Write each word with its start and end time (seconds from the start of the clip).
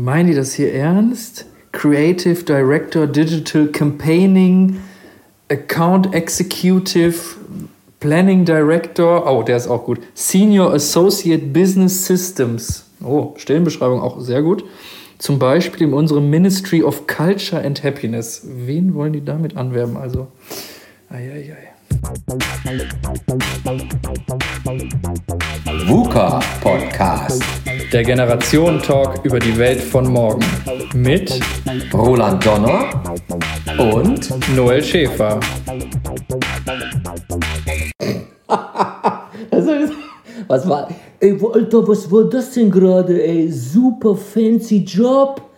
Meinen 0.00 0.28
die 0.28 0.34
das 0.34 0.54
hier 0.54 0.72
ernst? 0.72 1.44
Creative 1.72 2.42
Director, 2.42 3.06
Digital 3.06 3.66
Campaigning, 3.66 4.78
Account 5.50 6.14
Executive, 6.14 7.36
Planning 8.00 8.46
Director, 8.46 9.30
oh, 9.30 9.42
der 9.42 9.58
ist 9.58 9.68
auch 9.68 9.84
gut. 9.84 9.98
Senior 10.14 10.72
Associate 10.72 11.44
Business 11.44 12.06
Systems. 12.06 12.86
Oh, 13.04 13.34
Stellenbeschreibung 13.36 14.00
auch 14.00 14.22
sehr 14.22 14.40
gut. 14.40 14.64
Zum 15.18 15.38
Beispiel 15.38 15.88
in 15.88 15.92
unserem 15.92 16.30
Ministry 16.30 16.82
of 16.82 17.06
Culture 17.06 17.62
and 17.62 17.84
Happiness. 17.84 18.40
Wen 18.42 18.94
wollen 18.94 19.12
die 19.12 19.22
damit 19.22 19.54
anwerben? 19.54 19.98
Also, 19.98 20.28
eieiei. 21.10 21.74
VUCA 25.86 26.40
Podcast. 26.62 27.42
Der 27.92 28.04
Generation-Talk 28.04 29.24
über 29.24 29.40
die 29.40 29.56
Welt 29.58 29.80
von 29.80 30.06
morgen. 30.12 30.44
Mit 30.94 31.40
Roland 31.92 32.44
Donner 32.46 32.88
und 33.78 34.30
Noel 34.54 34.82
Schäfer. 34.82 35.40
Also, 39.52 39.70
was 40.48 40.68
war. 40.68 40.88
Ey, 41.20 41.38
Alter, 41.52 41.86
was 41.86 42.10
war 42.10 42.24
das 42.24 42.52
denn 42.52 42.70
gerade, 42.70 43.22
ey? 43.22 43.50
Super 43.50 44.16
fancy 44.16 44.78
Job. 44.78 45.49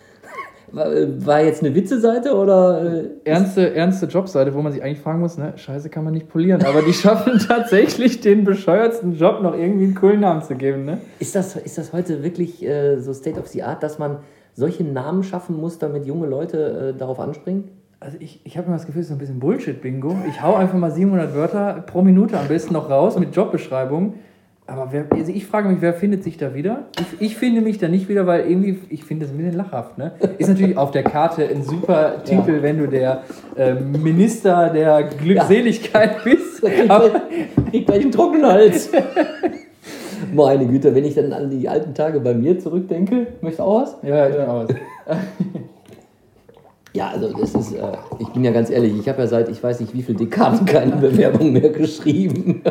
War, 0.73 1.43
jetzt 1.43 1.63
eine 1.63 1.75
Witze-Seite 1.75 2.35
oder. 2.35 3.03
äh, 3.03 3.09
Ernste, 3.25 3.75
ernste 3.75 4.07
Jobseite, 4.07 4.55
wo 4.55 4.61
man 4.61 4.71
sich 4.71 4.81
eigentlich 4.81 5.01
fragen 5.01 5.19
muss, 5.19 5.37
ne, 5.37 5.53
Scheiße 5.55 5.89
kann 5.89 6.03
man 6.03 6.13
nicht 6.13 6.29
polieren, 6.29 6.63
aber 6.63 6.81
die 6.81 6.93
schaffen 6.93 7.37
tatsächlich 7.37 8.21
den 8.21 8.43
bescheuertsten 8.43 9.15
Job 9.15 9.43
noch 9.43 9.55
irgendwie 9.55 9.85
einen 9.85 9.95
coolen 9.95 10.21
Namen 10.21 10.41
zu 10.41 10.55
geben, 10.55 10.85
ne? 10.85 10.97
Ist 11.19 11.35
das, 11.35 11.55
ist 11.57 11.77
das 11.77 11.93
heute 11.93 12.23
wirklich 12.23 12.65
äh, 12.65 12.97
so 12.99 13.13
State 13.13 13.39
of 13.39 13.47
the 13.47 13.61
Art, 13.61 13.83
dass 13.83 13.99
man 13.99 14.17
solche 14.55 14.83
Namen 14.83 15.21
schaffen 15.23 15.57
muss, 15.57 15.77
damit 15.77 16.07
junge 16.07 16.25
Leute 16.25 16.93
äh, 16.95 16.97
darauf 16.97 17.19
anspringen? 17.19 17.65
Also 17.99 18.17
ich, 18.19 18.41
ich 18.43 18.57
habe 18.57 18.67
immer 18.67 18.75
das 18.75 18.87
Gefühl, 18.87 19.01
es 19.01 19.07
ist 19.07 19.13
ein 19.13 19.19
bisschen 19.19 19.39
Bullshit-Bingo. 19.39 20.17
Ich 20.27 20.41
hau 20.41 20.55
einfach 20.55 20.77
mal 20.77 20.91
700 20.91 21.35
Wörter 21.35 21.83
pro 21.85 22.01
Minute 22.01 22.37
am 22.37 22.47
besten 22.47 22.73
noch 22.73 22.89
raus 22.89 23.17
mit 23.17 23.35
Jobbeschreibung. 23.35 24.15
Aber 24.65 24.89
wer, 24.91 25.05
also 25.11 25.31
ich 25.31 25.45
frage 25.45 25.67
mich, 25.67 25.81
wer 25.81 25.93
findet 25.93 26.23
sich 26.23 26.37
da 26.37 26.55
wieder? 26.55 26.85
Ich, 26.97 27.31
ich 27.31 27.35
finde 27.35 27.59
mich 27.59 27.79
da 27.79 27.89
nicht 27.89 28.07
wieder, 28.07 28.25
weil 28.25 28.49
irgendwie, 28.49 28.79
ich 28.89 29.03
finde 29.03 29.25
das 29.25 29.33
ein 29.33 29.37
bisschen 29.37 29.57
lachhaft. 29.57 29.97
Ne? 29.97 30.13
Ist 30.37 30.47
natürlich 30.47 30.77
auf 30.77 30.91
der 30.91 31.03
Karte 31.03 31.45
ein 31.45 31.63
super 31.63 32.23
Titel, 32.23 32.61
wenn 32.61 32.77
du 32.77 32.87
der 32.87 33.23
äh, 33.57 33.73
Minister 33.73 34.69
der 34.69 35.03
Glückseligkeit 35.03 36.23
bist. 36.23 36.63
Aber, 36.87 37.09
Krieg 37.71 37.85
gleich 37.87 38.03
einen 38.03 38.11
trockenen 38.11 38.45
Hals. 38.45 38.89
Meine 40.33 40.65
Güte, 40.65 40.95
wenn 40.95 41.03
ich 41.03 41.15
dann 41.15 41.33
an 41.33 41.49
die 41.49 41.67
alten 41.67 41.93
Tage 41.93 42.21
bei 42.21 42.33
mir 42.33 42.57
zurückdenke, 42.57 43.27
möchtest 43.41 43.59
du 43.59 43.63
auch 43.63 43.81
was? 43.81 43.97
ja, 44.01 44.29
ich 44.29 44.35
bin 44.35 44.45
aus. 44.45 44.69
Ja, 46.95 47.09
also 47.09 47.33
das 47.35 47.55
ist, 47.55 47.73
äh, 47.73 47.81
ich 48.19 48.27
bin 48.29 48.43
ja 48.43 48.51
ganz 48.51 48.69
ehrlich, 48.69 48.93
ich 48.95 49.09
habe 49.09 49.23
ja 49.23 49.27
seit 49.27 49.49
ich 49.49 49.63
weiß 49.63 49.79
nicht 49.79 49.95
wie 49.95 50.03
viel 50.03 50.13
Dekaden 50.13 50.63
keine 50.65 50.95
Bewerbung 50.95 51.51
mehr 51.51 51.69
geschrieben. 51.69 52.61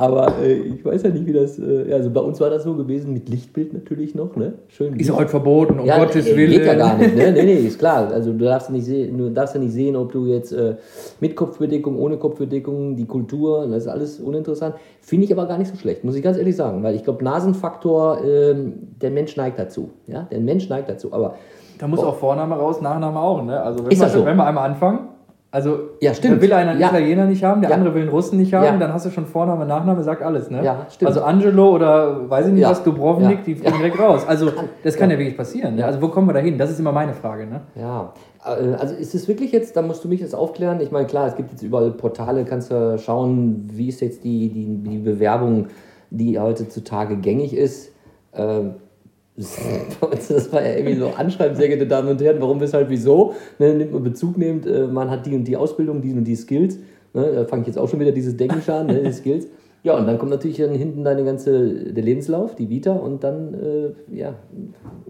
Aber 0.00 0.32
äh, 0.42 0.54
ich 0.54 0.82
weiß 0.82 1.02
ja 1.02 1.10
nicht, 1.10 1.26
wie 1.26 1.32
das, 1.34 1.58
äh, 1.58 1.92
also 1.92 2.08
bei 2.08 2.22
uns 2.22 2.40
war 2.40 2.48
das 2.48 2.62
so 2.62 2.74
gewesen, 2.74 3.12
mit 3.12 3.28
Lichtbild 3.28 3.74
natürlich 3.74 4.14
noch, 4.14 4.34
ne? 4.34 4.54
Schön. 4.68 4.98
Ist 4.98 5.08
ja 5.08 5.14
heute 5.14 5.28
verboten, 5.28 5.78
um 5.78 5.86
Gottes 5.86 6.26
äh, 6.26 6.36
Willen. 6.36 6.52
Geht 6.52 6.64
ja 6.64 6.72
gar 6.72 6.96
nicht, 6.96 7.14
ne? 7.14 7.32
Nee, 7.32 7.42
nee, 7.42 7.54
ist 7.66 7.78
klar. 7.78 8.10
Also 8.10 8.32
du 8.32 8.38
darfst 8.46 8.70
nicht 8.70 8.86
sehen, 8.86 9.18
du 9.18 9.28
darfst 9.28 9.54
ja 9.56 9.60
nicht 9.60 9.74
sehen, 9.74 9.96
ob 9.96 10.10
du 10.10 10.24
jetzt 10.24 10.52
äh, 10.52 10.76
mit 11.20 11.36
Kopfbedeckung, 11.36 11.98
ohne 11.98 12.16
Kopfbedeckung, 12.16 12.96
die 12.96 13.04
Kultur, 13.04 13.66
das 13.66 13.82
ist 13.82 13.88
alles 13.88 14.20
uninteressant. 14.20 14.76
Finde 15.02 15.26
ich 15.26 15.32
aber 15.34 15.44
gar 15.44 15.58
nicht 15.58 15.70
so 15.70 15.76
schlecht, 15.76 16.02
muss 16.02 16.16
ich 16.16 16.22
ganz 16.22 16.38
ehrlich 16.38 16.56
sagen, 16.56 16.82
weil 16.82 16.94
ich 16.94 17.04
glaube, 17.04 17.22
Nasenfaktor, 17.22 18.24
ähm, 18.24 18.72
der 19.02 19.10
Mensch 19.10 19.36
neigt 19.36 19.58
dazu. 19.58 19.90
Ja, 20.06 20.22
der 20.30 20.40
Mensch 20.40 20.66
neigt 20.70 20.88
dazu. 20.88 21.12
Aber 21.12 21.34
Da 21.78 21.86
muss 21.86 22.00
auch 22.00 22.16
Vorname 22.16 22.54
raus, 22.54 22.80
Nachname 22.80 23.20
auch, 23.20 23.44
ne? 23.44 23.60
Also 23.62 23.84
wenn, 23.84 23.92
Ist 23.92 24.00
wir, 24.00 24.06
das 24.06 24.14
so? 24.14 24.24
wenn 24.24 24.38
wir 24.38 24.46
einmal 24.46 24.70
anfangen, 24.70 25.08
also 25.52 25.78
Ja, 26.00 26.14
stimmt. 26.14 26.36
da 26.36 26.42
will 26.42 26.52
einer 26.52 26.70
einen 26.72 26.80
Ja. 26.80 26.88
Italiener 26.88 27.26
nicht 27.26 27.42
haben, 27.42 27.60
der 27.60 27.70
Ja. 27.70 27.76
andere 27.76 27.94
will 27.94 28.02
einen 28.02 28.10
Russen 28.10 28.38
nicht 28.38 28.54
haben, 28.54 28.64
Ja. 28.64 28.76
dann 28.76 28.92
hast 28.92 29.06
du 29.06 29.10
schon 29.10 29.26
Vorname, 29.26 29.66
Nachname, 29.66 30.02
sagt 30.04 30.22
alles, 30.22 30.50
ne? 30.50 30.62
Ja, 30.64 30.86
stimmt. 30.90 31.08
Also 31.08 31.22
Angelo 31.22 31.70
oder 31.70 32.30
weiß 32.30 32.46
ich 32.46 32.52
nicht 32.52 32.66
was, 32.68 32.82
Dubrovnik, 32.84 33.44
die 33.44 33.54
fliegen 33.56 33.76
direkt 33.76 33.98
raus. 33.98 34.24
Also 34.26 34.50
das 34.84 34.96
kann 34.96 35.10
ja, 35.10 35.18
wirklich 35.18 35.36
passieren. 35.36 35.76
Ne? 35.76 35.84
Also 35.84 36.00
wo 36.00 36.08
kommen 36.08 36.28
wir 36.28 36.34
da 36.34 36.40
hin? 36.40 36.56
Das 36.56 36.70
ist 36.70 36.78
immer 36.78 36.92
meine 36.92 37.14
Frage, 37.14 37.46
ne? 37.46 37.62
Ja, 37.74 38.12
äh, 38.44 38.74
also 38.74 38.94
ist 38.94 39.14
es 39.14 39.26
wirklich 39.28 39.50
jetzt, 39.52 39.76
da 39.76 39.82
musst 39.82 40.04
du 40.04 40.08
mich 40.08 40.20
jetzt 40.20 40.34
aufklären. 40.34 40.80
Ich 40.80 40.92
meine, 40.92 41.06
klar, 41.06 41.26
es 41.26 41.34
gibt 41.36 41.50
jetzt 41.50 41.62
überall 41.62 41.90
Portale, 41.90 42.44
kannst 42.44 42.70
du 42.70 42.96
schauen, 42.98 43.68
wie 43.72 43.88
ist 43.88 44.00
jetzt 44.00 44.22
die, 44.24 44.48
die, 44.50 44.88
die 44.90 44.98
Bewerbung, 44.98 45.66
die 46.10 46.38
heutzutage 46.38 47.16
gängig 47.16 47.56
ist. 47.56 47.92
Ähm, 48.34 48.74
Das 50.28 50.52
war 50.52 50.62
ja 50.62 50.76
irgendwie 50.76 50.96
so 50.96 51.08
Anschreiben, 51.08 51.56
sehr 51.56 51.68
geehrte 51.68 51.86
Damen 51.86 52.08
und 52.08 52.20
Herren, 52.20 52.40
warum, 52.40 52.60
weshalb, 52.60 52.90
wieso. 52.90 53.34
Ne, 53.58 53.74
nimmt 53.74 53.92
man 53.92 54.02
Bezug 54.02 54.36
nimmt, 54.36 54.66
äh, 54.66 54.86
man 54.86 55.10
hat 55.10 55.26
die 55.26 55.34
und 55.34 55.44
die 55.44 55.56
Ausbildung, 55.56 56.02
die 56.02 56.12
und 56.12 56.24
die 56.24 56.36
Skills. 56.36 56.78
Ne, 57.14 57.32
da 57.34 57.44
fange 57.46 57.62
ich 57.62 57.68
jetzt 57.68 57.78
auch 57.78 57.88
schon 57.88 58.00
wieder 58.00 58.12
dieses 58.12 58.36
Denken 58.36 58.70
an, 58.70 58.86
ne, 58.86 59.02
die 59.02 59.12
Skills. 59.12 59.46
Ja, 59.82 59.96
und 59.96 60.06
dann 60.06 60.18
kommt 60.18 60.30
natürlich 60.30 60.58
dann 60.58 60.72
hinten 60.74 61.04
deine 61.04 61.24
ganze, 61.24 61.92
der 61.92 62.02
Lebenslauf, 62.04 62.54
die 62.54 62.68
Vita 62.68 62.92
und 62.92 63.24
dann, 63.24 63.54
äh, 63.54 64.14
ja, 64.14 64.34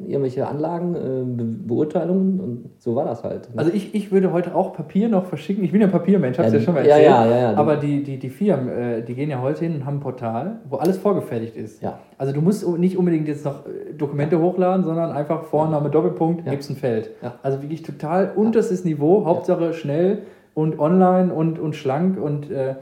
irgendwelche 0.07 0.47
Anlagen, 0.47 0.95
äh, 0.95 1.25
Be 1.25 1.45
Beurteilungen 1.45 2.39
und 2.41 2.71
so 2.79 2.95
war 2.95 3.05
das 3.05 3.25
halt. 3.25 3.49
ne? 3.53 3.59
Also 3.59 3.73
ich, 3.73 3.95
ich 3.95 4.13
würde 4.13 4.33
heute 4.33 4.55
auch 4.55 4.73
Papier 4.73 5.09
noch 5.09 5.25
verschicken. 5.27 5.65
Ich 5.65 5.73
bin 5.73 5.81
ja 5.81 5.89
Papiermensch, 5.89 6.39
hab's 6.39 6.53
ja, 6.53 6.59
Ja, 6.59 6.65
schon 6.65 6.75
mal 6.75 6.87
ja, 6.87 6.97
erzählt. 6.97 7.11
ja, 7.11 7.27
ja, 7.27 7.53
ja. 7.53 7.55
Aber 7.57 7.77
die, 7.77 8.03
die, 8.05 8.19
die 8.19 8.31
Firmen, 8.31 8.69
äh, 8.69 9.03
die 9.03 9.15
gehen 9.15 9.29
ja 9.31 9.41
heute 9.43 9.65
hin 9.65 9.75
und 9.75 9.87
haben 9.87 9.97
ein 9.97 10.01
Portal, 10.01 10.61
wo 10.69 10.77
alles 10.77 10.99
vorgefertigt 10.99 11.57
ist. 11.57 11.83
Ja. 11.83 11.99
Also 12.17 12.33
du 12.33 12.41
musst 12.41 12.67
nicht 12.79 12.97
unbedingt 12.97 13.27
jetzt 13.29 13.45
noch 13.45 13.67
äh, 13.67 13.93
Dokumente 13.97 14.41
hochladen, 14.41 14.85
sondern 14.85 15.11
einfach 15.11 15.45
Vorname, 15.45 15.91
Doppelpunkt, 15.91 16.45
Ja. 16.47 16.53
gibt's 16.53 16.71
ein 16.71 16.77
Feld. 16.77 17.11
Ja. 17.23 17.35
Also 17.43 17.61
wirklich 17.63 17.83
total 17.83 18.33
unterstes 18.37 18.85
Niveau, 18.85 19.25
Hauptsache 19.25 19.73
schnell 19.73 20.19
und 20.55 20.79
online 20.79 21.33
und, 21.35 21.59
und 21.59 21.75
schlank 21.77 22.21
und 22.21 22.51
äh, 22.51 22.75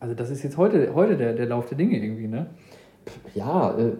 also 0.00 0.14
das 0.14 0.30
ist 0.30 0.42
jetzt 0.42 0.56
heute, 0.56 0.94
heute 0.94 1.16
der, 1.16 1.34
der 1.34 1.46
Lauf 1.46 1.66
der 1.66 1.78
Dinge 1.78 2.02
irgendwie, 2.02 2.26
ne? 2.26 2.46
Ja, 3.34 3.76
äh, 3.78 3.92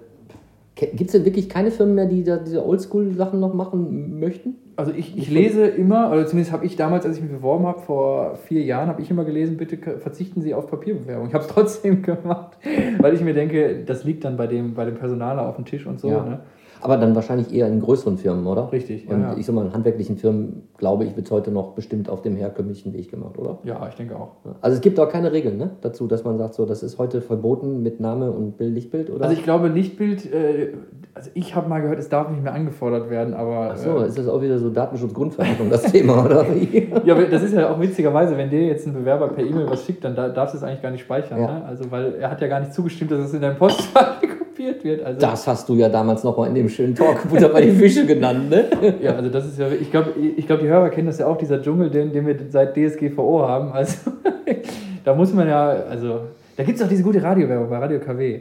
gibt 0.75 1.03
es 1.03 1.12
denn 1.12 1.25
wirklich 1.25 1.49
keine 1.49 1.71
Firmen 1.71 1.94
mehr, 1.94 2.06
die 2.06 2.25
da 2.25 2.38
diese 2.38 2.65
Oldschool-Sachen 2.65 3.38
noch 3.38 3.53
machen 3.53 4.19
möchten? 4.19 4.55
Also 4.77 4.93
ich, 4.93 5.16
ich 5.16 5.31
lese 5.31 5.66
immer, 5.66 6.10
oder 6.10 6.27
zumindest 6.27 6.53
habe 6.53 6.65
ich 6.65 6.77
damals, 6.77 7.05
als 7.05 7.16
ich 7.16 7.22
mich 7.22 7.33
beworben 7.33 7.66
habe, 7.66 7.81
vor 7.81 8.37
vier 8.47 8.62
Jahren, 8.62 8.89
habe 8.89 9.03
ich 9.03 9.10
immer 9.10 9.25
gelesen, 9.25 9.59
bitte 9.59 9.77
verzichten 9.99 10.41
Sie 10.41 10.55
auf 10.55 10.69
Papierbewerbung. 10.69 11.28
Ich 11.28 11.34
habe 11.34 11.44
es 11.44 11.50
trotzdem 11.53 12.03
gemacht, 12.03 12.56
weil 12.99 13.12
ich 13.15 13.21
mir 13.21 13.34
denke, 13.34 13.84
das 13.84 14.05
liegt 14.05 14.25
dann 14.25 14.39
bei 14.39 14.47
dem, 14.47 14.72
bei 14.72 14.87
dem 14.87 14.94
Personaler 14.94 15.47
auf 15.47 15.56
dem 15.56 15.66
Tisch 15.66 15.87
und 15.87 16.00
so. 16.00 16.09
Ja. 16.09 16.25
Ne? 16.25 16.41
Aber 16.82 16.96
dann 16.96 17.14
wahrscheinlich 17.14 17.52
eher 17.52 17.66
in 17.68 17.80
größeren 17.80 18.18
Firmen, 18.18 18.46
oder? 18.46 18.70
Richtig, 18.72 19.06
ja, 19.06 19.14
Und 19.14 19.22
ja. 19.22 19.36
ich 19.36 19.46
sag 19.46 19.54
mal, 19.54 19.66
in 19.66 19.72
handwerklichen 19.72 20.16
Firmen, 20.16 20.68
glaube 20.78 21.04
ich, 21.04 21.16
wird 21.16 21.26
es 21.26 21.32
heute 21.32 21.50
noch 21.50 21.72
bestimmt 21.72 22.08
auf 22.08 22.22
dem 22.22 22.36
herkömmlichen 22.36 22.92
Weg 22.92 23.10
gemacht, 23.10 23.38
oder? 23.38 23.58
Ja, 23.64 23.86
ich 23.88 23.94
denke 23.94 24.16
auch. 24.16 24.32
Also 24.60 24.76
es 24.76 24.80
gibt 24.80 24.98
auch 24.98 25.08
keine 25.08 25.32
Regeln 25.32 25.58
ne, 25.58 25.70
dazu, 25.80 26.06
dass 26.06 26.24
man 26.24 26.38
sagt, 26.38 26.54
so, 26.54 26.66
das 26.66 26.82
ist 26.82 26.98
heute 26.98 27.20
verboten 27.20 27.82
mit 27.82 28.00
Name 28.00 28.30
und 28.30 28.56
Bild, 28.56 28.74
Lichtbild, 28.74 29.10
oder? 29.10 29.24
Also 29.24 29.36
ich 29.36 29.42
glaube, 29.42 29.68
Lichtbild, 29.68 30.32
äh, 30.32 30.74
also 31.14 31.30
ich 31.34 31.54
habe 31.54 31.68
mal 31.68 31.80
gehört, 31.80 31.98
es 31.98 32.08
darf 32.08 32.30
nicht 32.30 32.42
mehr 32.42 32.54
angefordert 32.54 33.10
werden, 33.10 33.34
aber... 33.34 33.70
Ach 33.72 33.76
so, 33.76 33.98
äh, 33.98 34.06
ist 34.06 34.18
das 34.18 34.28
auch 34.28 34.41
wieder 34.41 34.58
so 34.58 34.70
Datenschutzgrundverordnung, 34.70 35.70
das 35.70 35.82
Thema, 35.82 36.24
oder 36.24 36.47
ja, 37.04 37.14
aber 37.14 37.24
das 37.24 37.42
ist 37.42 37.54
ja 37.54 37.70
auch 37.70 37.80
witzigerweise, 37.80 38.36
wenn 38.36 38.48
dir 38.50 38.64
jetzt 38.64 38.86
ein 38.86 38.94
Bewerber 38.94 39.28
per 39.28 39.44
E-Mail 39.44 39.68
was 39.68 39.84
schickt, 39.84 40.04
dann 40.04 40.14
da- 40.14 40.28
darfst 40.28 40.54
du 40.54 40.58
es 40.58 40.64
eigentlich 40.64 40.82
gar 40.82 40.91
nicht 40.91 41.02
speichern. 41.02 41.41
Ja. 41.41 41.47
Ne? 41.47 41.64
Also, 41.64 41.91
weil 41.91 42.14
er 42.14 42.30
hat 42.30 42.41
ja 42.41 42.48
gar 42.48 42.60
nicht 42.60 42.72
zugestimmt, 42.72 43.10
dass 43.10 43.20
es 43.20 43.34
in 43.34 43.41
deinem 43.41 43.56
Postfach 43.56 44.20
kopiert 44.60 44.84
wird. 44.84 45.04
Also, 45.04 45.21
Das 45.21 45.47
hast 45.47 45.69
du 45.69 45.75
ja 45.75 45.88
damals 45.88 46.25
nochmal 46.25 46.48
in 46.48 46.54
dem 46.54 46.69
schönen 46.69 46.94
Talk 46.94 47.28
Butter 47.28 47.48
bei 47.48 47.62
die 47.62 47.72
Fische 47.72 48.06
genannt, 48.06 48.50
ne? 48.50 48.65
Ja, 49.03 49.15
also 49.15 49.31
das 49.31 49.47
ist 49.47 49.59
ja, 49.59 49.69
ich 49.69 49.91
glaube, 49.91 50.12
ich 50.37 50.47
glaub, 50.47 50.60
die 50.60 50.69
Hörer 50.69 50.91
kennen 50.91 51.06
das 51.06 51.19
ja 51.19 51.26
auch, 51.26 51.37
dieser 51.37 51.62
Dschungel, 51.62 51.91
den, 51.91 52.12
den 52.12 52.26
wir 52.26 52.37
seit 52.48 52.76
DSGVO 52.76 53.47
haben. 53.47 53.72
Also 53.72 54.10
da 55.04 55.15
muss 55.15 55.32
man 55.32 55.48
ja, 55.48 55.69
also 55.69 56.21
da 56.56 56.65
gibt 56.65 56.78
es 56.78 56.84
auch 56.84 56.88
diese 56.88 57.03
gute 57.03 57.22
Radiowerbung 57.22 57.71
bei 57.71 57.78
Radio 57.78 58.00
KW. 58.00 58.41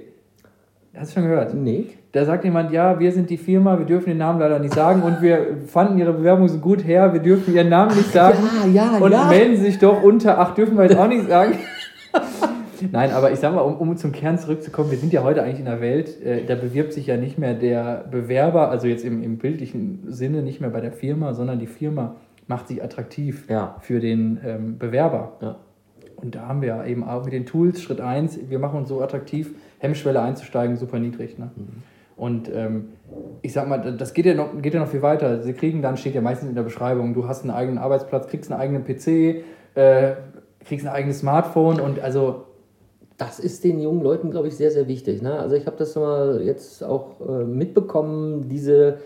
Hast 0.96 1.12
du 1.12 1.19
schon 1.19 1.30
gehört? 1.30 1.53
Nee. 1.53 1.85
Da 2.12 2.25
sagt 2.25 2.44
jemand, 2.44 2.72
ja, 2.72 3.00
wir 3.00 3.12
sind 3.12 3.30
die 3.30 3.38
Firma, 3.38 3.78
wir 3.78 3.86
dürfen 3.86 4.09
den 4.09 4.18
Namen 4.18 4.40
leider 4.40 4.59
nicht 4.59 4.74
sagen 4.74 5.03
und 5.03 5.21
wir 5.21 5.57
fanden 5.68 6.00
ihre 6.00 6.12
Bewerbung 6.12 6.48
so 6.48 6.57
gut 6.57 6.83
her, 6.86 7.13
wir 7.13 7.21
dürfen 7.21 7.54
ihren 7.56 7.69
Namen 7.69 7.95
nicht 7.95 8.12
sagen. 8.12 8.39
Ja, 8.74 8.98
ja, 8.98 8.98
und 8.98 9.12
ja. 9.12 9.27
melden 9.30 9.56
sich 9.56 9.77
doch 9.77 10.01
unter, 10.01 10.39
ach, 10.39 10.56
dürfen 10.56 10.75
wir 10.75 10.86
jetzt 10.86 10.98
auch 10.98 11.07
nicht 11.07 11.27
sagen. 11.27 11.54
Nein, 12.92 13.12
aber 13.12 13.31
ich 13.31 13.40
sag 13.40 13.54
mal, 13.54 13.62
um, 13.62 13.76
um 13.76 13.98
zum 13.98 14.12
Kern 14.12 14.38
zurückzukommen, 14.38 14.92
wir 14.92 14.98
sind 14.98 15.14
ja 15.14 15.24
heute 15.24 15.44
eigentlich 15.44 15.60
in 15.60 15.68
einer 15.68 15.81
Welt, 15.81 16.22
äh, 16.24 16.46
da 16.46 16.56
bewirbt 16.56 16.94
sich 16.94 17.08
ja 17.08 17.18
nicht 17.18 17.38
mehr 17.38 17.54
der 17.54 18.06
Bewerber, 18.10 18.70
also 18.70 18.88
jetzt 18.88 19.04
im, 19.06 19.24
im 19.24 19.38
bildlichen 19.38 20.04
Sinne 20.08 20.42
nicht 20.42 20.62
mehr 20.62 20.70
bei 20.70 20.81
der 20.81 20.92
Firma, 20.92 21.34
sondern 21.34 21.60
die 21.60 21.68
Firma 21.68 22.16
macht 22.48 22.68
sich 22.68 22.84
attraktiv 22.84 23.46
Ja. 23.50 23.76
für 23.81 24.00
den 24.00 24.40
ähm, 24.46 24.78
Bewerber. 24.78 25.34
Ja. 25.42 25.56
Und 26.16 26.36
da 26.36 26.48
haben 26.48 26.62
wir 26.62 26.86
eben 26.86 27.04
auch 27.04 27.24
mit 27.24 27.34
den 27.34 27.46
Tools, 27.46 27.81
Schritt 27.81 28.02
1, 28.02 28.50
wir 28.50 28.60
machen 28.60 28.80
uns 28.80 28.90
so 28.90 29.02
attraktiv, 29.02 29.54
Hemmschwelle 29.80 30.22
einzusteigen, 30.22 30.76
super 30.76 31.00
niedrig. 31.00 31.38
Ne? 31.38 31.50
Und 32.18 32.52
ähm, 32.54 32.90
ich 33.42 33.54
sag 33.54 33.70
mal, 33.70 33.96
das 33.96 34.14
geht 34.14 34.26
ja, 34.26 34.34
noch, 34.34 34.62
geht 34.62 34.74
ja 34.74 34.81
noch 34.81 34.90
viel 34.90 35.02
weiter. 35.02 35.42
Sie 35.42 35.54
kriegen 35.54 35.81
dann, 35.81 35.96
steht 35.96 36.16
ja 36.16 36.22
meistens 36.22 36.50
in 36.50 36.56
der 36.56 36.64
Beschreibung, 36.64 37.14
du 37.14 37.28
hast 37.30 37.44
einen 37.44 37.52
eigenen 37.52 37.78
Arbeitsplatz, 37.78 38.28
kriegst 38.28 38.52
einen 38.52 38.60
eigenen 38.60 38.84
PC, 38.84 39.44
äh, 39.76 40.16
kriegst 40.66 40.86
ein 40.86 40.92
eigenes 40.92 41.20
Smartphone 41.20 41.80
und 41.80 42.02
also 42.02 42.44
Das 43.19 43.38
ist 43.38 43.63
den 43.63 43.80
jungen 43.80 44.01
Leuten, 44.01 44.31
glaube 44.31 44.48
ich, 44.48 44.56
sehr, 44.57 44.71
sehr 44.71 44.88
wichtig. 44.88 45.21
Ne? 45.21 45.38
Also 45.38 45.56
ich 45.56 45.68
habe 45.68 45.77
das 45.77 45.95
mal 45.95 46.42
jetzt 46.42 46.83
auch 46.83 47.19
äh, 47.21 47.44
mitbekommen, 47.44 48.50
diese 48.50 48.98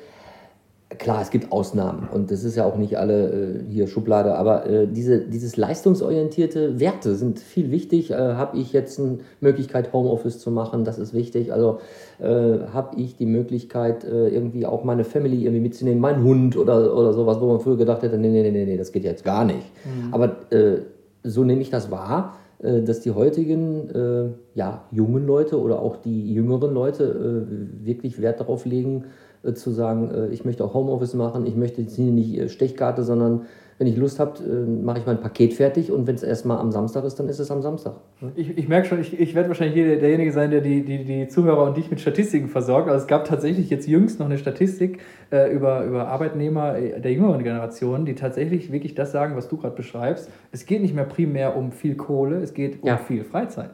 klar, 0.97 1.21
es 1.21 1.29
gibt 1.29 1.51
Ausnahmen 1.51 2.07
und 2.11 2.31
das 2.31 2.43
ist 2.43 2.55
ja 2.55 2.65
auch 2.65 2.77
nicht 2.77 2.97
alle 2.97 3.29
äh, 3.29 3.63
hier 3.69 3.87
Schublade, 3.87 4.35
aber 4.35 4.65
äh, 4.65 4.87
diese, 4.87 5.19
dieses 5.19 5.57
leistungsorientierte 5.57 6.79
Werte 6.79 7.15
sind 7.15 7.39
viel 7.39 7.71
wichtig. 7.71 8.11
Äh, 8.11 8.15
habe 8.15 8.57
ich 8.57 8.73
jetzt 8.73 8.99
eine 8.99 9.19
Möglichkeit, 9.41 9.93
Homeoffice 9.93 10.39
zu 10.39 10.51
machen, 10.51 10.85
das 10.85 10.99
ist 10.99 11.13
wichtig. 11.13 11.53
Also 11.53 11.79
äh, 12.19 12.25
habe 12.73 12.97
ich 12.97 13.15
die 13.15 13.25
Möglichkeit, 13.25 14.03
äh, 14.03 14.29
irgendwie 14.29 14.65
auch 14.65 14.83
meine 14.83 15.03
Family 15.03 15.43
irgendwie 15.43 15.61
mitzunehmen, 15.61 15.99
meinen 15.99 16.23
Hund 16.23 16.57
oder, 16.57 16.95
oder 16.95 17.13
sowas, 17.13 17.39
wo 17.39 17.47
man 17.47 17.59
früher 17.59 17.77
gedacht 17.77 18.03
hätte, 18.03 18.17
nee, 18.17 18.29
nee, 18.29 18.51
nee, 18.51 18.65
nee, 18.65 18.77
das 18.77 18.91
geht 18.91 19.03
jetzt 19.03 19.23
gar 19.23 19.45
nicht. 19.45 19.65
Mhm. 19.85 20.13
Aber 20.13 20.37
äh, 20.51 20.81
so 21.23 21.43
nehme 21.43 21.61
ich 21.61 21.69
das 21.69 21.89
wahr 21.89 22.35
dass 22.63 23.01
die 23.01 23.11
heutigen 23.11 23.89
äh, 23.89 24.29
ja, 24.55 24.85
jungen 24.91 25.27
Leute 25.27 25.59
oder 25.59 25.81
auch 25.81 25.97
die 25.97 26.33
jüngeren 26.33 26.73
Leute 26.73 27.03
äh, 27.03 27.85
wirklich 27.85 28.21
Wert 28.21 28.39
darauf 28.39 28.65
legen, 28.65 29.05
äh, 29.43 29.53
zu 29.53 29.71
sagen, 29.71 30.11
äh, 30.11 30.27
ich 30.29 30.45
möchte 30.45 30.63
auch 30.63 30.73
Homeoffice 30.73 31.13
machen, 31.13 31.45
ich 31.45 31.55
möchte 31.55 31.81
jetzt 31.81 31.99
nicht 31.99 32.37
äh, 32.37 32.49
Stechkarte, 32.49 33.03
sondern 33.03 33.41
wenn 33.77 33.87
ich 33.87 33.97
Lust 33.97 34.19
habe, 34.19 34.39
mache 34.83 34.99
ich 34.99 35.05
mein 35.05 35.19
Paket 35.19 35.53
fertig 35.53 35.91
und 35.91 36.07
wenn 36.07 36.15
es 36.15 36.23
erstmal 36.23 36.57
am 36.57 36.71
Samstag 36.71 37.03
ist, 37.03 37.19
dann 37.19 37.27
ist 37.27 37.39
es 37.39 37.49
am 37.51 37.61
Samstag. 37.61 37.95
Ich, 38.35 38.57
ich 38.57 38.67
merke 38.67 38.87
schon, 38.87 39.01
ich, 39.01 39.19
ich 39.19 39.35
werde 39.35 39.49
wahrscheinlich 39.49 39.75
hier 39.75 39.99
derjenige 39.99 40.31
sein, 40.31 40.51
der 40.51 40.61
die, 40.61 40.83
die, 40.83 41.03
die 41.03 41.27
Zuhörer 41.27 41.63
und 41.63 41.77
dich 41.77 41.89
mit 41.89 41.99
Statistiken 41.99 42.47
versorgt. 42.47 42.89
Also 42.89 43.01
es 43.01 43.07
gab 43.07 43.25
tatsächlich 43.25 43.69
jetzt 43.69 43.87
jüngst 43.87 44.19
noch 44.19 44.27
eine 44.27 44.37
Statistik 44.37 44.99
äh, 45.31 45.51
über, 45.51 45.83
über 45.85 46.07
Arbeitnehmer 46.07 46.73
der 46.73 47.11
jüngeren 47.11 47.43
Generation, 47.43 48.05
die 48.05 48.15
tatsächlich 48.15 48.71
wirklich 48.71 48.95
das 48.95 49.11
sagen, 49.11 49.35
was 49.35 49.47
du 49.47 49.57
gerade 49.57 49.75
beschreibst. 49.75 50.29
Es 50.51 50.65
geht 50.65 50.81
nicht 50.81 50.95
mehr 50.95 51.05
primär 51.05 51.55
um 51.55 51.71
viel 51.71 51.95
Kohle, 51.95 52.37
es 52.37 52.53
geht 52.53 52.83
um 52.83 52.87
ja. 52.87 52.97
viel 52.97 53.23
Freizeit. 53.23 53.71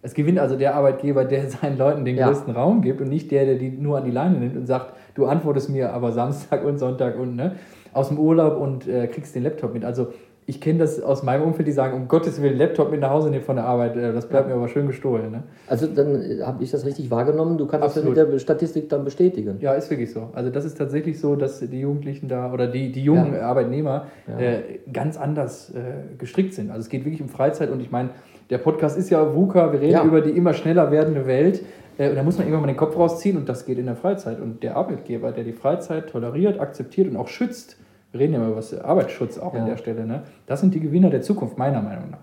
Es 0.00 0.14
gewinnt 0.14 0.38
also 0.38 0.56
der 0.56 0.74
Arbeitgeber, 0.74 1.24
der 1.24 1.50
seinen 1.50 1.78
Leuten 1.78 2.04
den 2.04 2.16
ja. 2.16 2.28
größten 2.28 2.54
Raum 2.54 2.82
gibt 2.82 3.00
und 3.00 3.08
nicht 3.08 3.30
der, 3.30 3.44
der 3.46 3.56
die 3.56 3.70
nur 3.70 3.98
an 3.98 4.04
die 4.04 4.10
Leine 4.10 4.38
nimmt 4.38 4.56
und 4.56 4.66
sagt, 4.66 4.94
du 5.14 5.26
antwortest 5.26 5.70
mir 5.70 5.92
aber 5.92 6.12
Samstag 6.12 6.64
und 6.64 6.78
Sonntag 6.78 7.18
und 7.18 7.36
ne, 7.36 7.56
aus 7.98 8.08
dem 8.08 8.18
Urlaub 8.18 8.60
und 8.60 8.86
äh, 8.86 9.06
kriegst 9.08 9.34
den 9.34 9.42
Laptop 9.42 9.74
mit. 9.74 9.84
Also 9.84 10.08
ich 10.46 10.62
kenne 10.62 10.78
das 10.78 11.02
aus 11.02 11.22
meinem 11.22 11.42
Umfeld, 11.42 11.68
die 11.68 11.72
sagen, 11.72 11.94
um 11.94 12.08
Gottes 12.08 12.40
Willen, 12.40 12.56
Laptop 12.56 12.90
mit 12.90 13.00
nach 13.00 13.10
Hause 13.10 13.28
nehmen 13.28 13.44
von 13.44 13.56
der 13.56 13.66
Arbeit, 13.66 13.96
äh, 13.96 14.12
das 14.12 14.26
bleibt 14.26 14.48
mir 14.48 14.54
aber 14.54 14.68
schön 14.68 14.86
gestohlen. 14.86 15.30
Ne? 15.30 15.42
Also 15.66 15.86
dann 15.86 16.22
äh, 16.22 16.42
habe 16.42 16.62
ich 16.62 16.70
das 16.70 16.86
richtig 16.86 17.10
wahrgenommen, 17.10 17.58
du 17.58 17.66
kannst 17.66 17.84
Absolut. 17.84 18.16
das 18.16 18.24
mit 18.24 18.34
der 18.34 18.38
Statistik 18.38 18.88
dann 18.88 19.04
bestätigen. 19.04 19.58
Ja, 19.60 19.74
ist 19.74 19.90
wirklich 19.90 20.12
so. 20.12 20.30
Also 20.32 20.48
das 20.50 20.64
ist 20.64 20.78
tatsächlich 20.78 21.20
so, 21.20 21.36
dass 21.36 21.60
die 21.60 21.80
Jugendlichen 21.80 22.28
da 22.28 22.52
oder 22.52 22.66
die, 22.66 22.92
die 22.92 23.02
jungen 23.02 23.34
ja. 23.34 23.42
Arbeitnehmer 23.42 24.06
ja. 24.26 24.38
Äh, 24.38 24.62
ganz 24.90 25.18
anders 25.18 25.70
äh, 25.70 26.16
gestrickt 26.16 26.54
sind. 26.54 26.70
Also 26.70 26.80
es 26.80 26.88
geht 26.88 27.04
wirklich 27.04 27.20
um 27.20 27.28
Freizeit 27.28 27.70
und 27.70 27.80
ich 27.80 27.90
meine, 27.90 28.10
der 28.48 28.58
Podcast 28.58 28.96
ist 28.96 29.10
ja 29.10 29.34
VUCA, 29.34 29.72
wir 29.72 29.80
reden 29.80 29.92
ja. 29.92 30.04
über 30.04 30.22
die 30.22 30.30
immer 30.30 30.54
schneller 30.54 30.90
werdende 30.90 31.26
Welt. 31.26 31.62
Äh, 31.98 32.08
und 32.08 32.16
da 32.16 32.22
muss 32.22 32.38
man 32.38 32.46
irgendwann 32.46 32.62
mal 32.62 32.72
den 32.72 32.78
Kopf 32.78 32.96
rausziehen 32.96 33.36
und 33.36 33.48
das 33.48 33.66
geht 33.66 33.78
in 33.78 33.84
der 33.86 33.96
Freizeit. 33.96 34.40
Und 34.40 34.62
der 34.62 34.76
Arbeitgeber, 34.76 35.32
der 35.32 35.44
die 35.44 35.52
Freizeit 35.52 36.08
toleriert, 36.08 36.58
akzeptiert 36.58 37.08
und 37.08 37.16
auch 37.16 37.28
schützt, 37.28 37.76
wir 38.12 38.20
reden 38.20 38.32
ja 38.32 38.38
mal 38.38 38.50
über 38.50 38.62
Arbeitsschutz 38.84 39.38
auch 39.38 39.54
ja. 39.54 39.60
an 39.60 39.66
der 39.66 39.76
Stelle, 39.76 40.06
ne? 40.06 40.22
das 40.46 40.60
sind 40.60 40.74
die 40.74 40.80
Gewinner 40.80 41.10
der 41.10 41.22
Zukunft, 41.22 41.58
meiner 41.58 41.82
Meinung 41.82 42.10
nach. 42.10 42.18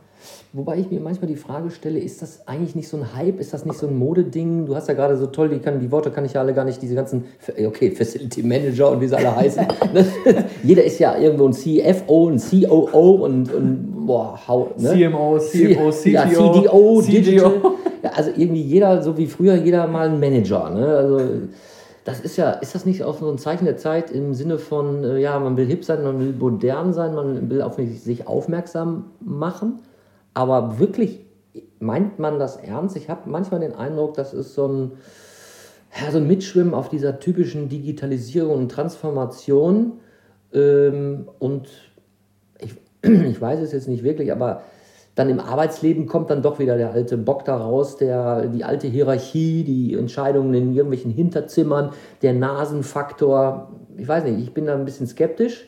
Wobei 0.53 0.77
ich 0.77 0.89
mir 0.89 0.99
manchmal 1.01 1.27
die 1.27 1.35
Frage 1.35 1.69
stelle, 1.69 1.99
ist 1.99 2.21
das 2.21 2.47
eigentlich 2.47 2.75
nicht 2.75 2.87
so 2.87 2.97
ein 2.97 3.15
Hype, 3.15 3.39
ist 3.39 3.53
das 3.53 3.65
nicht 3.65 3.77
so 3.77 3.87
ein 3.87 3.97
Modeding? 3.97 4.65
Du 4.65 4.75
hast 4.75 4.87
ja 4.87 4.93
gerade 4.93 5.17
so 5.17 5.27
toll, 5.27 5.49
die, 5.49 5.59
kann, 5.59 5.79
die 5.79 5.91
Worte 5.91 6.11
kann 6.11 6.25
ich 6.25 6.33
ja 6.33 6.41
alle 6.41 6.53
gar 6.53 6.63
nicht, 6.63 6.81
diese 6.81 6.95
ganzen, 6.95 7.25
okay, 7.65 7.91
Facility 7.91 8.41
Manager 8.41 8.91
und 8.91 9.01
wie 9.01 9.07
sie 9.07 9.17
alle 9.17 9.35
heißen. 9.35 9.67
Jeder 10.63 10.83
ist 10.83 10.97
ja 10.99 11.17
irgendwo 11.17 11.45
ein 11.47 11.53
CFO, 11.53 12.29
ein 12.29 12.39
COO 12.39 13.25
und, 13.25 13.53
und 13.53 14.05
boah, 14.07 14.39
how, 14.47 14.69
ne? 14.77 14.91
CMO, 14.91 15.38
CFO, 15.38 15.91
CTO, 15.91 16.09
ja, 16.09 16.27
CDO, 16.27 17.01
Digital. 17.01 17.53
Ja, 18.01 18.11
also 18.15 18.31
irgendwie 18.35 18.61
jeder, 18.61 19.01
so 19.01 19.17
wie 19.17 19.27
früher, 19.27 19.55
jeder 19.55 19.88
mal 19.88 20.09
ein 20.09 20.19
Manager. 20.19 20.69
Ne? 20.69 20.88
Also 20.88 21.19
das 22.05 22.19
ist 22.19 22.37
ja, 22.37 22.51
ist 22.51 22.75
das 22.75 22.85
nicht 22.85 23.03
auch 23.03 23.17
so 23.17 23.29
ein 23.29 23.39
Zeichen 23.39 23.65
der 23.65 23.77
Zeit 23.77 24.11
im 24.11 24.35
Sinne 24.35 24.59
von, 24.59 25.03
äh, 25.03 25.17
ja, 25.17 25.37
man 25.39 25.57
will 25.57 25.65
hip 25.65 25.83
sein, 25.83 26.03
man 26.03 26.19
will 26.19 26.33
modern 26.33 26.93
sein, 26.93 27.15
man 27.15 27.49
will 27.49 27.63
auf 27.63 27.77
sich 27.77 28.27
aufmerksam 28.27 29.05
machen? 29.19 29.79
Aber 30.35 30.77
wirklich, 30.77 31.25
meint 31.79 32.19
man 32.19 32.37
das 32.37 32.57
ernst? 32.57 32.95
Ich 32.95 33.09
habe 33.09 33.27
manchmal 33.27 33.59
den 33.59 33.73
Eindruck, 33.73 34.13
das 34.13 34.35
ist 34.35 34.53
so 34.53 34.67
ein, 34.67 34.91
ja, 35.99 36.11
so 36.11 36.19
ein 36.19 36.27
Mitschwimmen 36.27 36.75
auf 36.75 36.89
dieser 36.89 37.19
typischen 37.19 37.69
Digitalisierung 37.69 38.55
und 38.55 38.71
Transformation. 38.71 39.93
Ähm, 40.53 41.27
und 41.39 41.69
ich, 42.59 42.75
ich 43.01 43.41
weiß 43.41 43.61
es 43.61 43.71
jetzt 43.71 43.87
nicht 43.87 44.03
wirklich, 44.03 44.31
aber 44.31 44.61
dann 45.15 45.29
im 45.29 45.39
Arbeitsleben 45.39 46.07
kommt 46.07 46.29
dann 46.29 46.41
doch 46.41 46.59
wieder 46.59 46.77
der 46.77 46.91
alte 46.91 47.17
Bock 47.17 47.45
da 47.45 47.56
raus, 47.57 47.97
der, 47.97 48.47
die 48.47 48.65
alte 48.65 48.88
Hierarchie, 48.88 49.63
die 49.63 49.95
Entscheidungen 49.95 50.53
in 50.53 50.73
irgendwelchen 50.73 51.12
Hinterzimmern, 51.12 51.91
der 52.21 52.33
Nasenfaktor. 52.33 53.71
Ich 53.97 54.07
weiß 54.07 54.25
nicht, 54.25 54.39
ich 54.39 54.53
bin 54.53 54.65
da 54.65 54.75
ein 54.75 54.85
bisschen 54.85 55.07
skeptisch. 55.07 55.67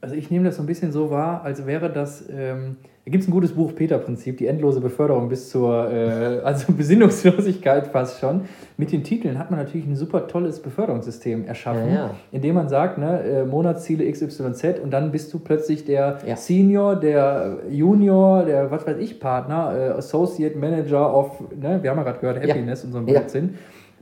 Also 0.00 0.14
ich 0.14 0.30
nehme 0.30 0.46
das 0.46 0.56
so 0.56 0.62
ein 0.62 0.66
bisschen 0.66 0.92
so 0.92 1.10
wahr, 1.10 1.42
als 1.44 1.66
wäre 1.66 1.90
das 1.90 2.24
ähm, 2.30 2.76
da 3.06 3.12
gibt 3.12 3.22
es 3.22 3.28
ein 3.28 3.32
gutes 3.32 3.52
Buch, 3.52 3.74
Peter-Prinzip, 3.74 4.36
die 4.36 4.46
endlose 4.46 4.80
Beförderung 4.80 5.30
bis 5.30 5.48
zur 5.48 5.90
äh, 5.90 6.40
also 6.44 6.72
Besinnungslosigkeit 6.76 7.86
fast 7.86 8.20
schon. 8.20 8.42
Mit 8.76 8.92
den 8.92 9.02
Titeln 9.02 9.38
hat 9.38 9.50
man 9.50 9.58
natürlich 9.58 9.86
ein 9.86 9.96
super 9.96 10.28
tolles 10.28 10.60
Beförderungssystem 10.60 11.46
erschaffen, 11.46 11.88
ja, 11.88 11.94
ja. 11.94 12.14
indem 12.30 12.56
man 12.56 12.68
sagt, 12.68 12.98
ne, 12.98 13.22
äh, 13.22 13.44
Monatsziele 13.44 14.10
XYZ 14.10 14.80
und 14.82 14.90
dann 14.90 15.12
bist 15.12 15.32
du 15.32 15.38
plötzlich 15.38 15.86
der 15.86 16.18
ja. 16.26 16.36
Senior, 16.36 16.94
der 16.94 17.60
Junior, 17.70 18.44
der 18.44 18.70
was 18.70 18.86
weiß 18.86 18.98
ich, 18.98 19.18
Partner, 19.18 19.74
äh, 19.74 19.88
Associate 19.98 20.56
Manager 20.56 21.16
of, 21.16 21.40
ne, 21.58 21.82
wir 21.82 21.90
haben 21.90 21.96
ja 21.96 22.04
gerade 22.04 22.20
gehört, 22.20 22.40
Happiness 22.40 22.84
und 22.84 22.92
so 22.92 22.98
ein 22.98 23.06
Blödsinn. 23.06 23.54